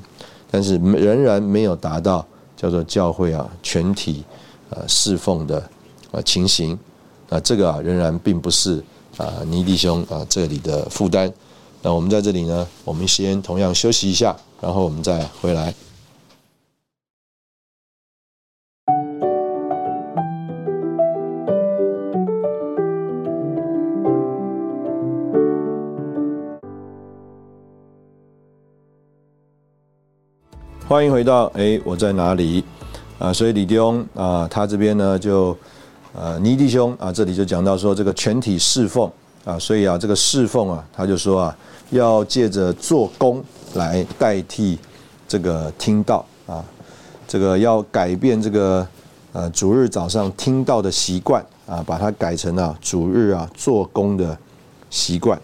[0.51, 4.25] 但是仍然没有达到叫做教会啊全体
[4.71, 5.62] 呃侍奉的
[6.11, 6.77] 呃情形
[7.29, 8.83] 啊，这个啊仍然并不是
[9.17, 11.33] 啊尼弟兄啊这里的负担。
[11.83, 15.75] 那我们在这里呢，我们先同样休息一下，然后我们再回来。
[30.89, 32.65] 欢迎回到哎，我在哪里
[33.19, 33.33] 啊？
[33.33, 35.57] 所以李弟兄啊，他这边呢就
[36.19, 39.11] 呃，尼弟兄啊，这里就讲到说这个全体侍奉
[39.45, 41.57] 啊，所以啊，这个侍奉啊，他就说啊，
[41.91, 44.79] 要借着做工来代替
[45.29, 46.65] 这个听到啊，
[47.29, 48.87] 这个要改变这个
[49.33, 54.35] 呃主日早上听到的习惯啊，把它改成啊主日啊做工的
[54.89, 55.39] 习惯。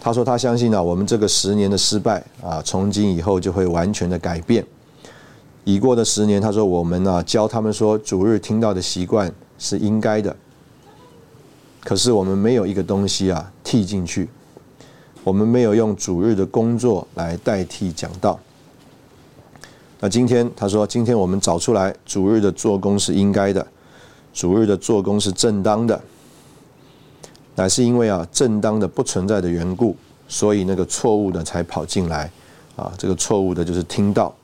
[0.00, 4.66] 他说：“他相信啊，我们这个十年的失败啊，从今以后就会完全的改变。
[5.62, 10.34] 已过的十年，他说我们呢教他们说主日听到的习惯是应该的。
[11.84, 14.28] 可是我们没有一个东西啊替进去，
[15.22, 18.38] 我们没有用主日的工作来代替讲道。
[20.00, 23.64] 那今天他说，今天我们找出来主日的做工是应该的，
[24.34, 26.00] 主日的做工是正当的。”
[27.54, 29.94] 乃是因为啊正当的不存在的缘故，
[30.26, 32.30] 所以那个错误的才跑进来
[32.76, 32.90] 啊。
[32.96, 34.34] 这个错误的就是听到，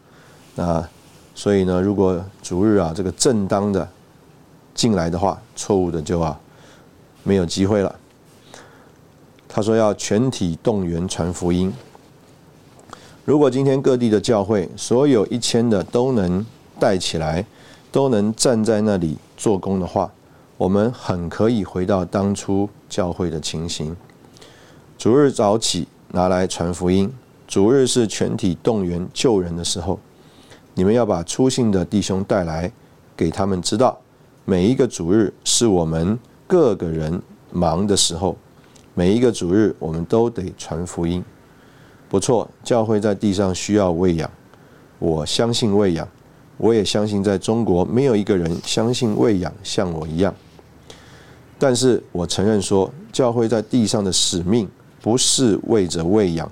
[0.55, 0.87] 那
[1.35, 3.89] 所以呢，如果主日啊这个正当的
[4.79, 6.39] 进来的话，错误的就啊
[7.25, 7.99] 没有机会了。
[9.49, 11.73] 他说要全体动员传福音。
[13.25, 16.47] 如果今天各地的教会所有一千的都能
[16.79, 17.45] 带起来，
[17.91, 20.13] 都能站在那里做工的话，
[20.57, 23.97] 我们很可以回到当初教会的情形。
[24.97, 27.13] 主日早起拿来传福音，
[27.49, 29.99] 主日是全体动员救人的时候。
[30.75, 32.71] 你们要把出信的弟兄带来，
[33.17, 33.99] 给他们知道，
[34.51, 37.21] 每一个主日是我们各个人
[37.53, 38.35] 忙的时候，
[38.95, 41.23] 每一个主日我们都得传福音。
[42.09, 44.31] 不错，教会在地上需要喂养，
[44.99, 46.09] 我相信喂养，
[46.57, 50.35] 我也相信在中国没有一个人相信喂养像我一样。
[51.59, 54.67] 但是我承认说，教会在地上的使命
[55.03, 56.51] 不是为着喂养，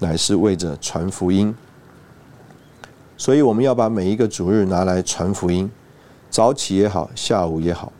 [0.00, 1.54] 乃是为着传福音。
[3.16, 5.70] 所以我们要把每一个主日拿来传福音，
[6.30, 7.92] 早起也好，下午也好，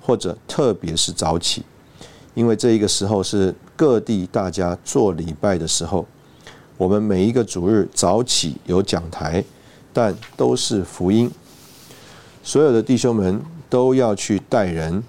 [0.00, 1.64] 或者特别是早起，
[2.34, 6.06] 因为这一个时候是各地大家做礼拜的时候。
[6.76, 9.44] 我们每一个主日早起有讲台，
[9.92, 11.30] 但都是福音。
[12.42, 15.02] 所有的弟兄们都要去带人。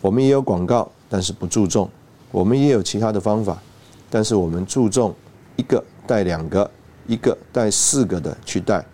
[0.00, 1.90] 我们也有广告，但是不注重。
[2.30, 3.60] 我们也有其他的方法，
[4.08, 5.12] 但是我们注重
[5.56, 6.70] 一个带两个，
[7.08, 8.84] 一个带四个的去带。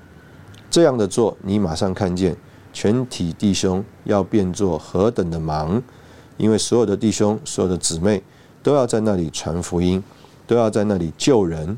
[0.71, 2.35] 这样的做，你马上看见
[2.73, 5.83] 全体弟兄要变作何等的忙，
[6.37, 8.23] 因为所有的弟兄、所有的姊妹
[8.63, 10.03] 都要在那里传福音，
[10.47, 11.77] 都要在那里救人。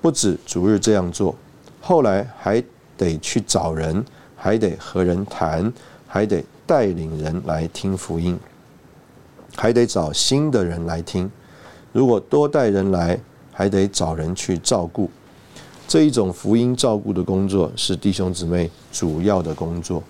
[0.00, 1.34] 不止逐日这样做，
[1.80, 2.62] 后来还
[2.96, 5.72] 得去找人，还得和人谈，
[6.08, 8.38] 还得带领人来听福音。
[9.54, 11.30] 还得找新的人来听，
[11.92, 13.20] 如果多带人来，
[13.52, 15.10] 还得找人去照顾。
[15.86, 20.02] 这一种福音照顾的工作是弟兄姊妹主要的工作。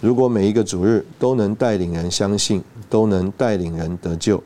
[0.00, 4.42] 如果每一个主日都能带领人相信，都能带领人得救，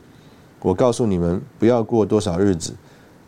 [0.61, 2.75] 我告诉你们，不要过多少日子，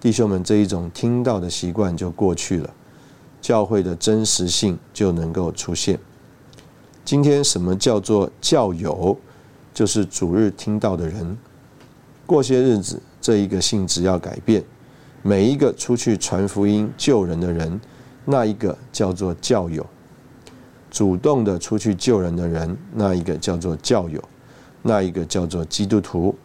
[0.00, 2.70] 弟兄们这一种听到的习惯就过去了，
[3.40, 5.98] 教会的真实性就能够出现。
[7.04, 9.16] 今天什么叫做教友？
[9.74, 11.36] 就是主日听到的人，
[12.26, 14.62] 过些日子，这一个性质要改变。
[15.22, 17.80] 每一个出去传福音救人的人，
[18.26, 19.82] 那一个叫做教友；
[20.92, 24.22] 主动的出去救人的人，那一个叫做教友，
[24.82, 26.36] 那一个叫做基督徒。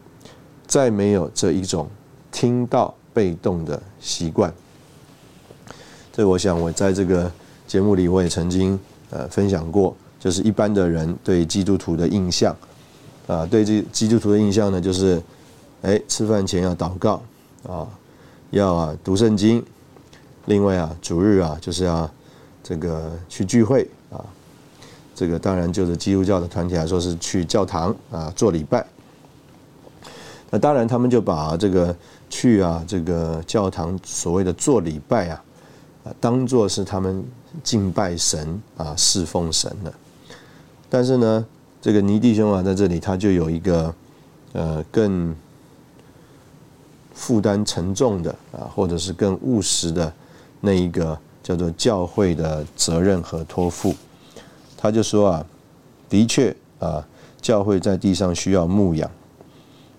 [0.66, 1.88] 再没有这一种
[2.32, 4.54] 听到被动的习惯。
[6.14, 7.30] 这我想我在这个
[7.68, 8.80] 节目里我也曾经
[9.10, 12.56] 呃分享过，就是一般的人对基督徒的印象。
[13.28, 15.22] 啊，对这基督徒的印象呢，就是，
[15.82, 17.22] 哎，吃饭前要祷告，
[17.68, 17.86] 啊，
[18.52, 19.62] 要啊读圣经，
[20.46, 22.10] 另外啊主日啊就是要
[22.64, 24.24] 这个去聚会啊，
[25.15, 28.86] 这个当然就是基督教的团体来说是去教堂啊做礼拜。
[30.50, 31.96] 那当然他们就把这个
[32.30, 35.43] 去啊这个教堂所谓的做礼拜啊，
[36.06, 37.24] 啊当做是他们
[37.63, 39.93] 敬拜神啊侍奉神的，
[40.89, 41.46] 但是呢。
[41.80, 43.96] 这个尼弟兄啊，在这里他就有一个
[44.52, 45.34] 呃更
[47.13, 50.12] 负担沉重的啊，或者是更务实的
[50.60, 51.17] 那一个
[51.48, 53.96] 叫做教会的责任和托付。
[54.76, 55.46] 他就说啊，
[56.10, 57.08] 的确啊，
[57.42, 59.10] 教会在地上需要牧养。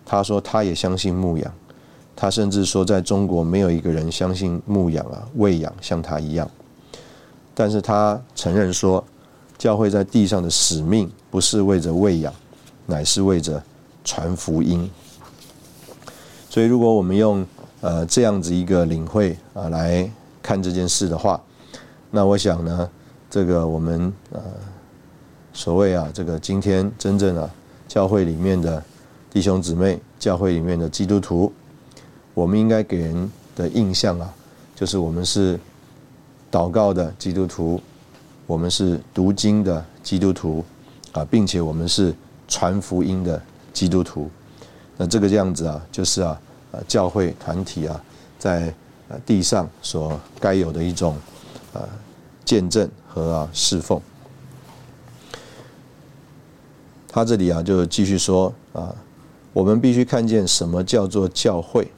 [0.04, 1.54] 他说他也相信牧养，
[2.14, 6.50] 他甚至说在中国没有一个人相信牧养啊、喂养像他一样。
[7.54, 9.02] 但是他承认说。
[9.58, 12.32] 教会在地上的使命不是为着喂养，
[12.86, 13.60] 乃是为着
[14.04, 14.88] 传福音。
[16.48, 17.44] 所以，如果我们用
[17.80, 20.08] 呃这样子一个领会啊来
[20.48, 21.38] 看这件事的话，
[22.10, 22.90] 那我想呢，
[23.28, 24.40] 这个我们呃
[25.52, 27.50] 所谓啊这个今天真正啊
[27.86, 28.82] 教会里面的
[29.30, 31.52] 弟兄姊妹，教会里面的基督徒，
[32.32, 34.34] 我们应该给人的印象啊，
[34.74, 35.60] 就是我们是
[36.50, 37.78] 祷告的基督徒。
[38.46, 40.64] 我们是读经的基督徒
[41.12, 42.14] 啊，并且我们是
[42.48, 43.38] 传福音的
[43.74, 44.30] 基督徒。
[44.96, 48.02] 那这个样子啊，就是啊，呃，教会团体啊，
[48.38, 48.72] 在
[49.24, 51.16] 地上所该有的一种
[51.72, 51.88] 呃
[52.44, 54.00] 见证和啊侍奉。
[57.10, 58.94] 他这里啊，就继续说啊，
[59.52, 61.90] 我们必须看见什么叫做教会。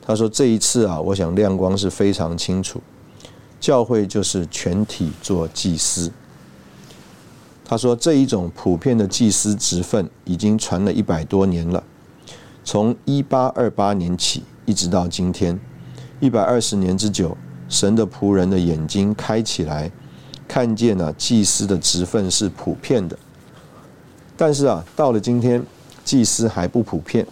[0.00, 2.80] 他说这一次啊，我想亮光是非常清楚。
[3.58, 6.12] 教会就是全体做祭司。
[7.64, 11.82] 他说，这一种普遍的祭司职分已经传了一百多年了。
[12.62, 15.58] 从一八二八年起，一直到今天，
[16.18, 17.36] 一百二十年之久，
[17.68, 19.90] 神的仆人的眼睛开起来，
[20.48, 23.18] 看见了祭司的职分是普遍的。
[24.34, 25.62] 但是啊，到了今天，
[26.04, 27.26] 祭司还不普遍。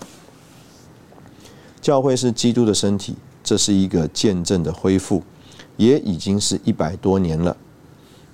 [1.80, 5.22] 教会是基督的身体，这是一个见证的恢复，
[5.76, 7.56] 也已经是一百多年了。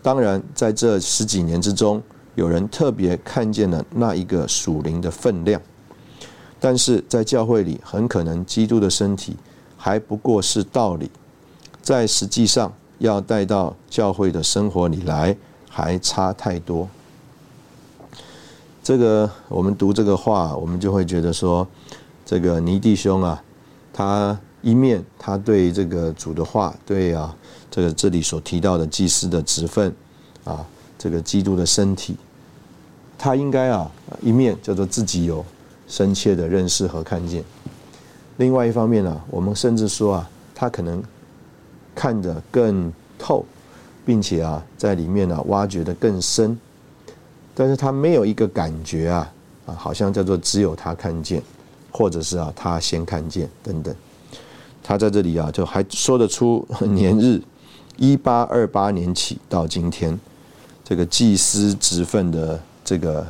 [0.03, 2.03] 当然，在这十几年之中，
[2.34, 5.61] 有人特别看见了那一个属灵的分量，
[6.59, 9.36] 但是在教会里，很可能基督的身体
[9.82, 11.10] 还不过是道理，
[11.80, 15.34] 在实际上要带到教会的生活里来，
[15.70, 16.86] 还差太多。
[18.82, 21.66] 这个我们读这个话，我们就会觉得说。
[22.26, 23.42] 这个尼弟兄啊，
[23.92, 27.34] 他一面他对这个主的话，对啊，
[27.68, 29.92] 这个这里所提到的祭司的职分
[30.44, 30.64] 啊，
[30.96, 32.14] 这个基督的身体，
[33.18, 35.44] 他应该啊一面叫做自己有
[35.88, 37.42] 深切的认识和看见。
[38.41, 41.03] 另外一方面呢，我们甚至说啊，他可能
[41.95, 43.45] 看得更透，
[44.07, 46.59] 并且啊在里面呢挖掘的更深，
[47.55, 49.32] 但是他没有一个感觉啊
[49.66, 51.43] 啊，好像叫做只有他看见。
[51.93, 53.93] 或者是啊，他先看见等等，
[54.80, 57.43] 他在这里啊，就还说得出年日，
[57.97, 60.16] 一八二八年起到今天，
[60.84, 63.26] 这个祭司职分的这个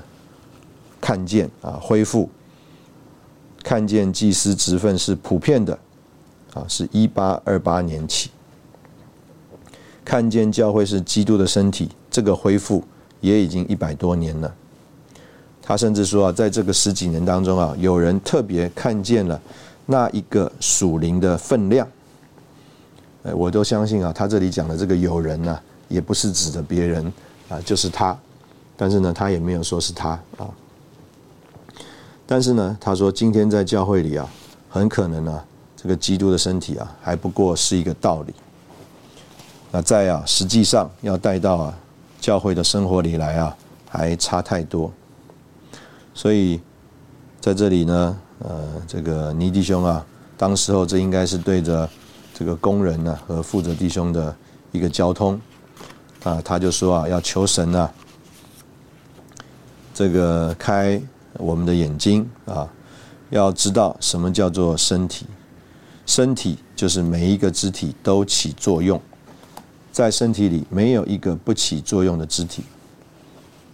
[1.01, 2.29] 看见啊，恢复，
[3.63, 5.79] 看见祭司职分是普遍的
[6.55, 8.31] 啊，是一八二八年起，
[10.05, 12.83] 看见教会是基督的身体，这个恢复
[13.21, 14.53] 也已经一百多年了。
[15.63, 19.41] 他甚至说啊，在这个十几年当中啊，有人特别看见了
[19.87, 21.87] 那一个属灵的分量。
[23.23, 27.13] 哎，我都相信啊，他这里讲的这个有人呢，也不是指的别人
[27.49, 28.19] 啊，就是他。
[28.77, 30.49] 但是呢，他也没有说是他啊。
[32.31, 34.25] 但是呢，他说今天在教会里啊，
[34.69, 35.43] 很可能呢，
[35.77, 38.33] 这个基督的身体啊，还不过是一个道理。
[39.73, 41.75] 那在啊，实际上要带到啊
[42.21, 43.57] 教会的生活里来啊，
[43.89, 44.93] 还差太多。
[46.15, 46.61] 所以，
[47.41, 50.07] 在这里呢，呃，这个尼弟兄啊，
[50.37, 51.91] 当时候这应该是对着
[52.33, 54.33] 这个工人呢和负责弟兄的
[54.71, 55.41] 一个交通
[56.23, 57.93] 啊，他就说啊，要求神啊，
[59.93, 61.03] 这个开
[61.35, 62.69] 我们的眼睛啊，
[63.31, 65.27] 要知道什么叫做身体，
[66.07, 69.01] 身体就是每一个肢体都起作用，
[69.93, 72.65] 在身体里没有一个不起作用的肢体，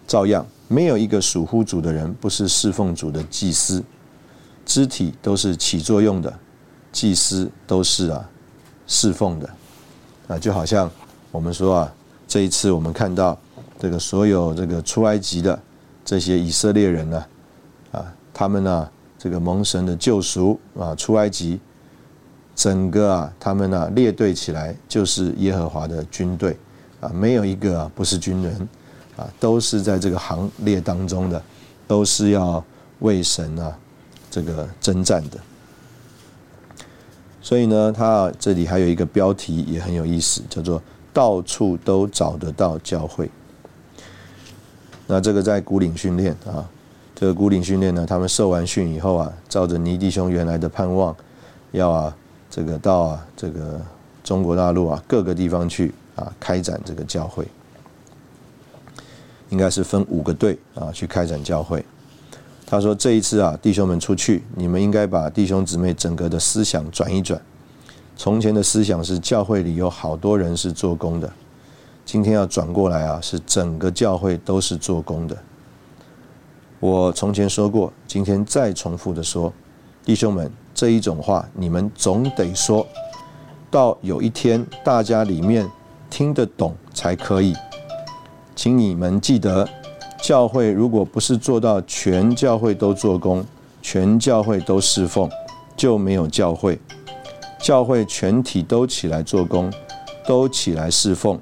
[0.07, 0.47] 照样。
[0.69, 3.85] 没有一个属乎主的人不是侍奉主的祭司，
[4.65, 6.41] 肢体都是起作用的，
[6.91, 8.29] 祭司都是啊
[8.89, 9.49] 侍奉的。
[10.27, 10.91] 啊，就好像
[11.31, 11.95] 我们说啊，
[12.27, 13.39] 这一次我们看到
[13.79, 15.57] 这个所有这个出埃及的
[16.05, 17.25] 这些以色列人呢，
[18.37, 18.87] 他们呢
[19.19, 21.59] 这个蒙神的救赎啊出埃及，
[22.55, 26.55] 整个啊他们呢列队起来就是耶和华的军队
[27.01, 28.69] 啊，没有一个啊不是军人。
[29.17, 31.43] 啊，都是在这个行列当中的，
[31.89, 32.63] 都是要
[32.99, 33.75] 为神啊
[34.31, 35.39] 这个征战的。
[37.41, 40.83] 所以呢，他这里还有一个标题也很有意思，叫做
[41.15, 43.31] “到处都找得到教会”。
[45.09, 46.69] 那这个在古岭训练啊，
[47.19, 51.17] 这个孤岭训练呢，他们受完训以后啊，照着尼弟兄原来的盼望，
[51.73, 52.15] 要啊
[52.51, 53.81] 这个到啊这个
[54.23, 57.49] 中国大陆啊各个地方去啊开展这个教会。
[59.49, 61.83] 应该是分五个队啊去开展教会。
[62.67, 67.41] 他说这一次啊，弟兄们出去，你们应该把弟兄姊妹整个的思想转一转。
[68.15, 71.33] 从前的思想是教会里有好多人是做工的，
[72.05, 75.39] 今天要转过来啊，是整个教会都是做工的。
[76.79, 79.53] 我从前说过，今天再重复的说，
[80.05, 82.87] 弟兄们这一种话，你们总得说
[83.71, 85.67] 到有一天大家里面
[86.11, 87.55] 听得懂才可以。
[88.55, 89.69] 请你们记得，
[90.23, 93.45] 教会如果不是做到全教会都做工，
[93.81, 95.31] 全教会都侍奉，
[95.77, 96.79] 就没有教会。
[97.59, 99.73] 教会全体都起来做工，
[100.27, 101.41] 都起来侍奉，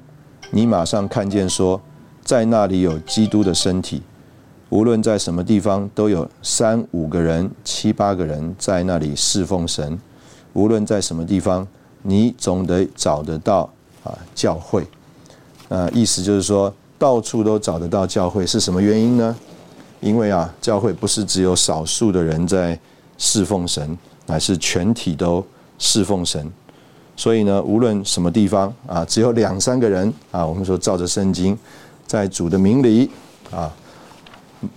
[0.51, 1.79] 你马上看见说，
[2.23, 4.01] 在那里有基督的身体，
[4.75, 9.97] 无论在什么地方，都有三五个人、七八个人在那里侍奉神。
[10.51, 11.65] 无论在什么地方，
[12.01, 13.71] 你总得找得到
[14.03, 14.85] 啊教会。
[15.69, 16.73] 啊，意思就是说。
[16.97, 19.35] 到处都找得到教会是什么原因呢？
[19.99, 22.79] 因为啊，教会不是只有少数的人在
[23.17, 25.45] 侍奉神，乃是全体都
[25.77, 26.49] 侍奉神。
[27.17, 31.57] 所以呢，无论什么地方啊，只有两三个人啊，我们说照着圣经，
[32.07, 33.11] 在主的名里
[33.51, 33.69] 啊，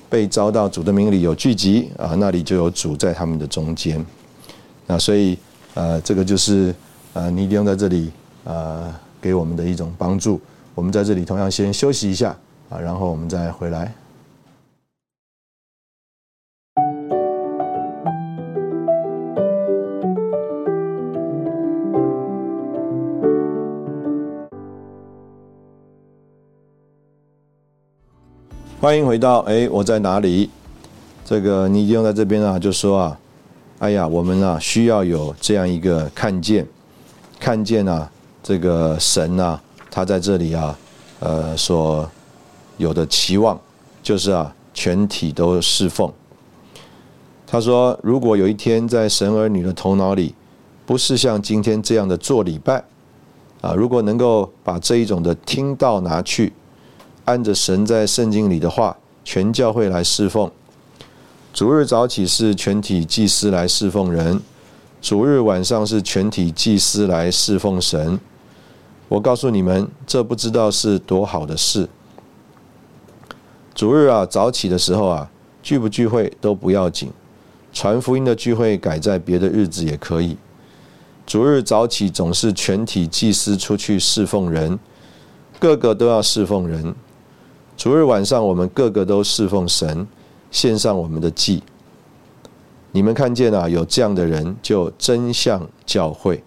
[0.08, 4.04] 被招到主的名里有聚集啊，那里就有主在他们的中间。
[4.86, 5.38] 那所以
[5.74, 6.74] 呃，这个就是
[7.12, 8.10] 呃尼迪翁在这里
[8.44, 10.40] 呃给我们的一种帮助。
[10.74, 12.36] 我们在这里同样先休息一下
[12.68, 13.92] 啊，然后我们再回来。
[28.80, 30.48] 欢迎回到哎，我在哪里？
[31.24, 33.18] 这个你用在这边啊，就说啊，
[33.80, 36.64] 哎呀，我们啊需要有这样一个看见，
[37.40, 38.08] 看见啊，
[38.40, 39.60] 这个神啊，
[39.90, 40.78] 他在这里啊，
[41.18, 42.08] 呃，所
[42.76, 43.58] 有的期望
[44.00, 46.08] 就是啊，全体都侍奉。
[47.48, 50.32] 他说，如果有一天在神儿女的头脑里，
[50.86, 52.84] 不是像今天这样的做礼拜
[53.60, 56.52] 啊，如果能够把这一种的听到拿去。
[57.28, 60.50] 按着神在圣经里的话，全教会来侍奉。
[61.52, 64.40] 主日早起是全体祭司来侍奉人，
[65.02, 68.18] 主日晚上是全体祭司来侍奉神。
[69.08, 71.86] 我告诉你们，这不知道是多好的事。
[73.74, 75.30] 主日啊，早起的时候啊，
[75.62, 77.10] 聚不聚会都不要紧，
[77.74, 80.38] 传福音的聚会改在别的日子也可以。
[81.26, 84.78] 主日早起总是全体祭司出去侍奉人，
[85.60, 86.94] 个个都要侍奉人。
[87.78, 90.04] 主日晚上，我们个个都侍奉神，
[90.50, 91.62] 献上我们的祭。
[92.90, 96.42] 你们看见啊，有这样的人，就真像教会。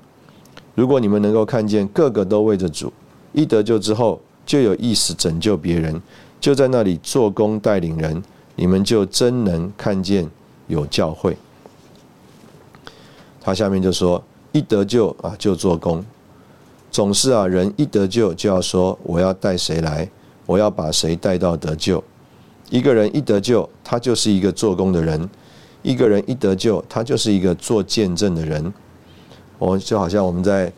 [0.75, 2.91] 如果你们能够看见个个都为着主，
[3.31, 6.01] 一得救之后就有意识拯救别人，
[6.41, 8.21] 就在那里做工带领人，
[8.57, 10.29] 你们就真能看见
[10.67, 11.37] 有教会。
[13.39, 14.21] 他下面就说：
[14.51, 16.03] 一得救啊，就做工。
[16.91, 20.09] 总是啊，人一得救就要说：我要带谁来？
[20.51, 22.03] 我要把谁带到得救？
[22.69, 25.17] 一个人一得救，他就是一个做工的人；
[25.81, 28.73] 一个人一得救，他就是一个做见证的人。
[29.57, 30.69] 我就好像我们在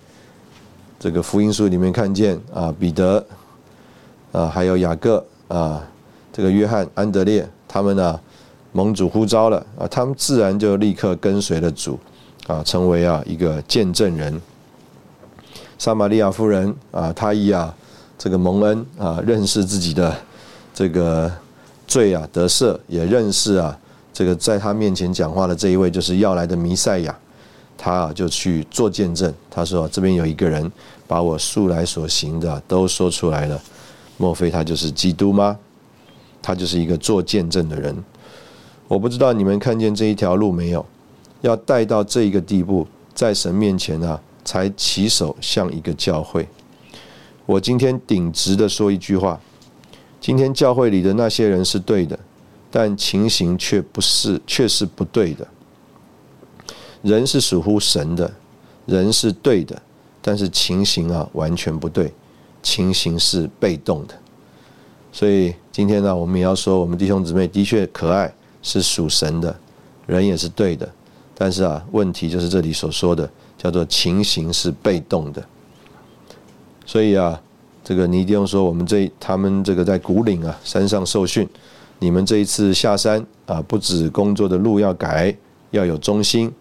[0.99, 3.25] 这个福音书里面看见啊，彼得
[4.31, 5.83] 啊，还有雅各啊，
[6.31, 8.19] 这个约翰、安德烈，他们呢
[8.73, 11.99] 蒙主呼召了啊，他们自然就立刻跟随了主
[12.45, 14.39] 啊，成为啊一个见证人。
[15.79, 17.73] 撒玛利亚夫人啊，她以啊。
[18.23, 20.15] 这个蒙恩啊，认识自己的
[20.73, 21.29] 这个
[21.85, 23.77] 罪啊，得赦，也认识啊，
[24.13, 27.13] 这个在他面前讲话的这一位就是要来的弥赛亚，
[27.77, 29.33] 他啊就去做见证。
[29.51, 30.71] 他说：“这边有一个人
[31.05, 33.61] 把我素来所行的都说出来了，
[34.15, 35.59] 莫非他就是基督吗？
[36.41, 37.93] 他就是一个做见证的人。
[38.87, 40.85] 我不知道你们看见这一条路没有？
[41.41, 46.47] 要带到这一个地步，在神面前啊，才起手像一个教会。”
[47.45, 49.39] 我今天顶直的说一句话：
[50.21, 52.17] 今天教会里的那些人是对的，
[52.71, 55.45] 但情形却不是，却是不对的。
[57.01, 58.31] 人是属乎神的，
[58.85, 59.81] 人是对的，
[60.21, 62.13] 但是情形啊完全不对，
[62.61, 64.13] 情形是被动的。
[65.11, 69.53] 所以今天呢，我们也要说，我们弟兄姊妹的确可爱，是属神的，
[70.07, 70.89] 人也是对的，
[71.35, 75.45] 但是啊，问题就是这里所说的，叫做情形是被动的。
[76.85, 77.41] 所以啊，
[77.83, 81.47] 这个尼迪翁说，我们这他们这个在古岭啊山上受训，
[81.99, 85.35] 你们这一次下山啊，不止工作的路要改，
[85.71, 86.51] 要有中心，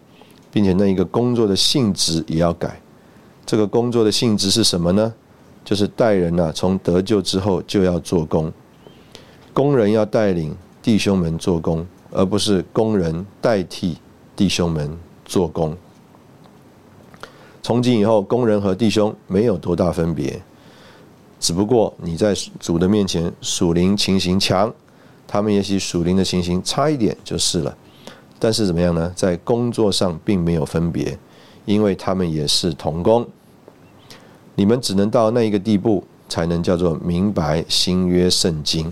[0.51, 2.79] 并且那一个工作的性质也要改。
[3.45, 5.13] 这个工作的性质是什么呢？
[5.65, 8.51] 就是带人呐，从得救之后就要做工，
[9.53, 13.97] 工人要带领弟兄们做工，而不是工人代替
[14.35, 14.89] 弟兄们
[15.25, 15.75] 做工。
[17.63, 20.39] 从今以后，工人和弟兄没有多大分别，
[21.39, 24.71] 只不过你在主的面前属灵情形强，
[25.25, 27.73] 他们也许属灵的情形差一点就是了。
[28.37, 29.09] 但是怎么样呢？
[29.15, 31.17] 在工作上并没有分别，
[31.63, 33.25] 因为他们也是同工。
[34.55, 38.91] 你们只能到那一个地步，才能叫做明白新约圣经。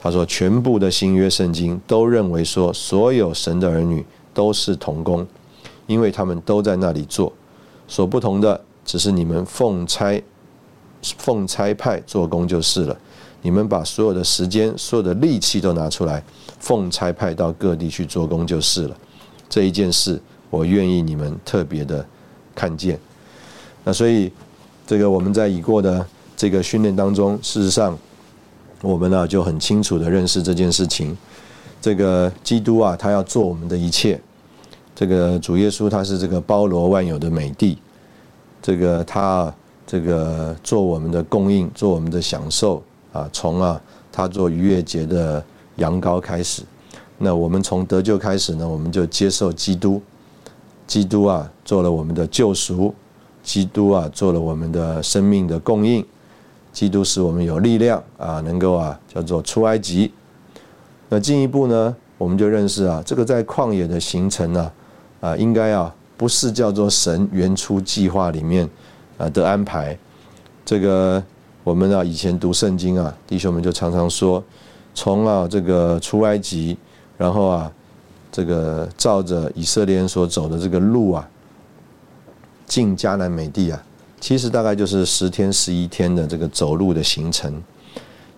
[0.00, 5.26] 他说，全部的新约圣经都认为说，所有神的儿女都是同工，
[5.88, 7.32] 因为他们都在那里做。
[7.88, 10.22] 所不同的只是你们奉差
[11.18, 12.96] 奉差派做工就是了。
[13.42, 16.20] 你们把所有的时间、所有的力气都拿出来，
[16.58, 18.96] 奉差派到各地去做工就是了。
[19.48, 20.20] 这一件事，
[20.50, 22.04] 我愿意你们特别的
[22.56, 22.98] 看见。
[23.84, 24.32] 那所以，
[24.84, 26.04] 这个我们在已过的
[26.36, 27.96] 这个训练当中，事实上，
[28.82, 31.16] 我们呢就很清楚的认识这件事情。
[31.80, 34.20] 这个基督啊，他要做我们的一切。
[34.96, 37.76] 这个主耶稣他是这个包罗万有的美帝，
[38.62, 39.54] 这个他
[39.86, 42.82] 这个做我们的供应，做我们的享受
[43.12, 43.78] 啊，从啊
[44.10, 45.44] 他做逾越节的
[45.76, 46.62] 羊羔开始，
[47.18, 50.00] 那我们从得救开始呢，我们就接受基督，
[50.86, 52.94] 基督啊做了我们的救赎，
[53.42, 56.02] 基督啊做了我们的生命的供应，
[56.72, 60.10] 基督使我们有力量啊，能够啊叫做出埃及。
[61.10, 64.72] 那进一步呢，我们就认识啊，这个在旷野的行程呢，啊，
[65.20, 68.68] 啊应该啊不是叫做神原初计划里面
[69.18, 69.96] 啊的安排。
[70.64, 71.22] 这个
[71.62, 74.42] 我们啊以前读圣经啊，弟兄们就常常说，
[74.94, 76.76] 从啊这个出埃及，
[77.16, 77.72] 然后啊
[78.32, 81.28] 这个照着以色列人所走的这个路啊，
[82.66, 83.82] 进迦南美地啊，
[84.20, 87.62] 其实大概就是十天十一天的这个走路的行程。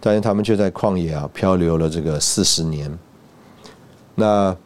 [0.01, 2.97] 但是他们却在旷野啊漂流了这个四十年。
[4.15, 4.57] 那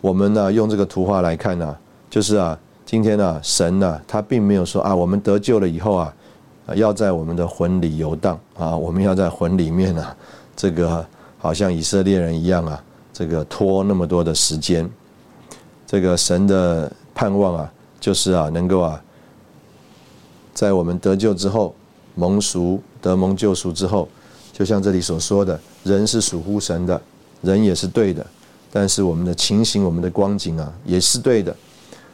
[0.00, 1.76] 我们呢用这个图画来看呢，
[2.08, 6.14] 就是啊，今天呢神呢他并没有说啊，我们得救了以后啊，
[6.74, 10.16] 要在我们的魂里游荡啊，我们要在魂里面啊，
[10.56, 11.04] 这个
[11.38, 12.82] 好像以色列人一样啊，
[13.12, 14.88] 这个拖那么多的时间。
[15.86, 19.02] 这个神的盼望啊，就是啊能够啊，
[20.54, 21.74] 在我们得救之后，
[22.14, 24.08] 蒙赎得蒙救赎之后。
[24.52, 27.00] 就像这里所说的，人是属乎神的，
[27.40, 28.26] 人也是对的，
[28.72, 31.54] 但是我们的情形、我们的光景啊，也是对的。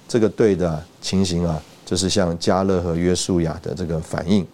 [0.09, 4.47] 这个对的情形啊，就是像加勒和约书亚的这个反应。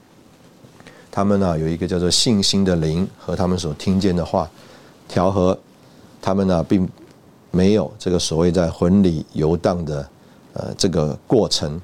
[1.11, 4.51] 他们呢有一个叫做信心的灵和他们所听见的话
[5.09, 5.59] 调和，
[6.21, 6.89] 他们呢并
[7.51, 10.09] 没有这个所谓在魂里游荡的
[10.55, 11.81] 呃这个过程。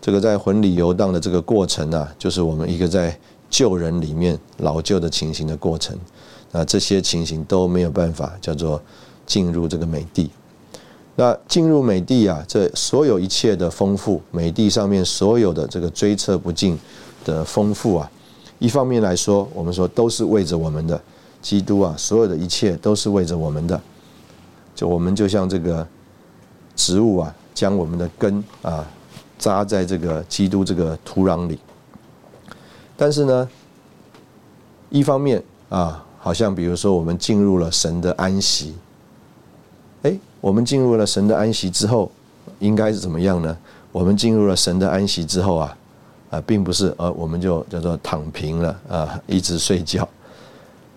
[0.00, 3.18] 这个在魂里游荡的这个过程呢，就是我们一个在。
[3.50, 5.98] 旧人里面老旧的情形的过程，
[6.52, 8.78] 那这些情形都没有办法叫做
[9.28, 10.28] 进入这个美地。
[11.14, 16.78] 那进入美地啊，这所有一切的丰富，美地上面所有的这个追测不尽
[17.24, 18.10] 的丰富啊，
[18.60, 21.00] 一方面来说，我们说都是为着我们的
[21.42, 23.80] 基督啊，所有的一切都是为着我们的。
[24.76, 25.84] 就我们就像这个
[26.76, 28.88] 植物啊，将我们的根啊
[29.40, 31.58] 扎在这个基督这个土壤里。
[32.96, 33.48] 但是呢，
[34.88, 38.76] 一方面啊，好像比如说我们进入了神的安息，
[40.40, 42.10] 我们进入了神的安息之后，
[42.58, 43.56] 应该是怎么样呢？
[43.92, 45.76] 我们进入了神的安息之后啊，
[46.30, 50.08] 啊，并不是呃，我们就叫做躺平了啊，一直睡觉。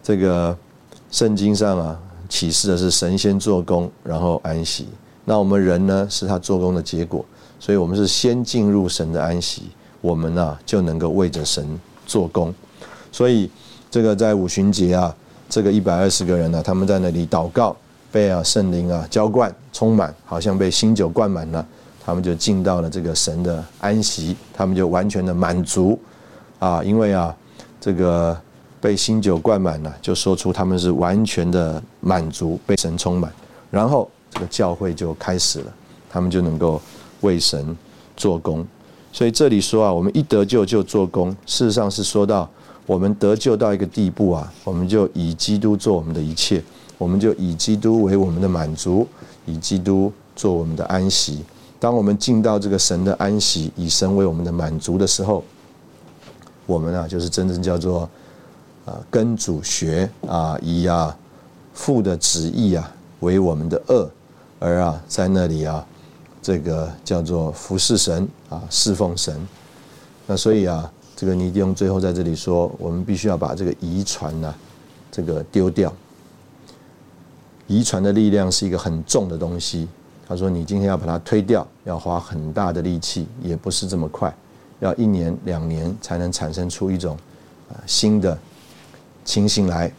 [0.04, 0.56] 这个
[1.12, 4.88] 圣经上啊，启示的是神仙做工，然后安息。
[5.26, 7.24] 那我们人呢，是他做工的结果，
[7.60, 9.64] 所以我们是先进入神的安息，
[10.02, 11.80] 我们呢就能够为着神。
[12.04, 12.54] 做工，
[13.10, 13.50] 所以
[13.90, 15.16] 这个在五旬节啊，
[15.48, 17.74] 这个一百二十个人呢，他们在那里祷告，
[18.12, 21.66] 被啊圣灵啊浇灌充满，好像被新酒灌满了，
[22.04, 25.98] 他们就进到了这个神的安息，他们就完全的满足
[26.60, 27.36] 啊，因为啊
[27.80, 28.38] 这个
[28.80, 33.32] 被新酒灌满了，就说出他们是完全的满足，被神充满，
[33.70, 35.74] 然后这个教会就开始了，
[36.10, 36.82] 他们就能够
[37.22, 37.76] 为神
[38.18, 38.66] 做工。
[39.14, 41.30] 所以这里说啊，我们一得救就做工。
[41.46, 42.50] 事实上是说到
[42.86, 46.64] 我们得救到一个地步啊，我们就以基督做我们的一切，
[47.02, 49.08] 我们就以基督为我们的满足，
[49.48, 51.44] 以基督做我们的安息。
[51.80, 55.44] 当我们进到这个神的安息，以神为我们的满足的时候，
[56.68, 58.08] 我们啊就是真正叫做
[58.86, 61.18] 啊跟主学啊，以啊
[61.74, 64.08] 父的旨意啊为我们的恶，
[64.60, 65.84] 而啊在那里啊。
[66.40, 69.36] 这个叫做服侍神啊，侍奉神。
[70.28, 74.54] 那所以啊，这个尼迪翁最后在这里说，我们必须要把这个遗传呢，
[75.12, 75.92] 这个丢掉。
[77.72, 79.88] 遗传的力量是一个很重的东西。
[80.28, 84.34] 他说，你今天要把它推掉，要花很大的力气，也不是这么快，
[84.80, 87.16] 要一年两年才能产生出一种
[87.70, 88.38] 啊新的
[89.24, 89.92] 情形来。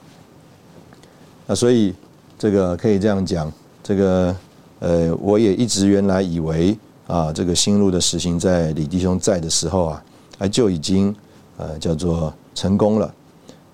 [1.46, 1.94] 那所以
[2.38, 3.50] 这个可以这样讲，
[3.82, 4.36] 这个。
[4.84, 10.04] 呃，我也一直原来以为啊，这个新路的实行在李弟兄在的时候啊，
[10.38, 11.14] 哎就已经
[11.56, 13.14] 呃叫做成功了。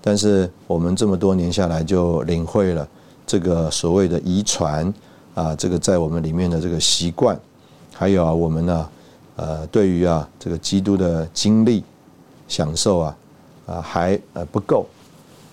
[0.01, 2.87] 但是我们这么多年下来，就领会了
[3.29, 4.91] 这个所谓的遗传
[5.35, 7.39] 啊，这个在我们里面的这个习惯，
[7.93, 8.89] 还有啊，我们呢，
[9.35, 11.83] 呃，对于啊这个基督的经历
[12.47, 13.17] 享受啊
[13.67, 14.87] 啊还呃不够。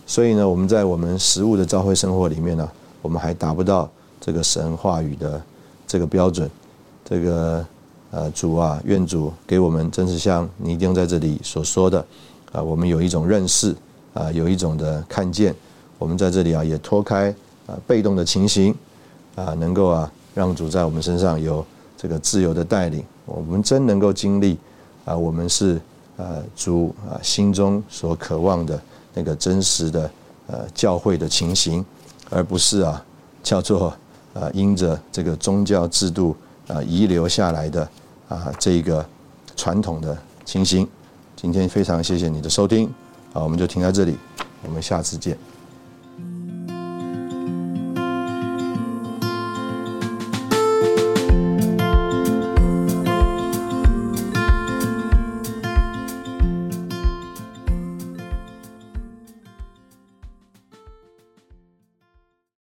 [0.06, 2.66] 所以呢，我们在我们实物的教会生活里面呢，
[3.02, 3.90] 我们还达不到。
[4.18, 5.40] 这个神话语的
[5.86, 6.50] 这个标准，
[7.04, 7.64] 这个
[8.10, 12.04] 呃主啊，愿主给我们，真是像你一定在这里所说的
[12.50, 13.76] 啊，我们有一种认识
[14.14, 15.54] 啊，有一种的看见，
[15.98, 17.32] 我们在这里啊也脱开
[17.66, 18.74] 啊被动的情形
[19.34, 21.64] 啊，能够啊让主在我们身上有
[21.96, 24.58] 这个自由的带领，我们真能够经历
[25.04, 25.80] 啊，我们是
[26.16, 28.80] 呃主啊心中所渴望的
[29.14, 30.10] 那个真实的
[30.46, 31.84] 呃教会的情形，
[32.30, 33.04] 而不是啊
[33.42, 33.94] 叫做。
[34.36, 36.36] 啊，因着这个宗教制度
[36.68, 37.88] 啊遗留下来的
[38.28, 39.02] 啊这个
[39.56, 40.14] 传统的
[40.44, 40.86] 情形。
[41.34, 42.84] 今天非常谢谢你的收听，
[43.32, 44.14] 啊，我们就停在这里，
[44.62, 45.55] 我们下次见。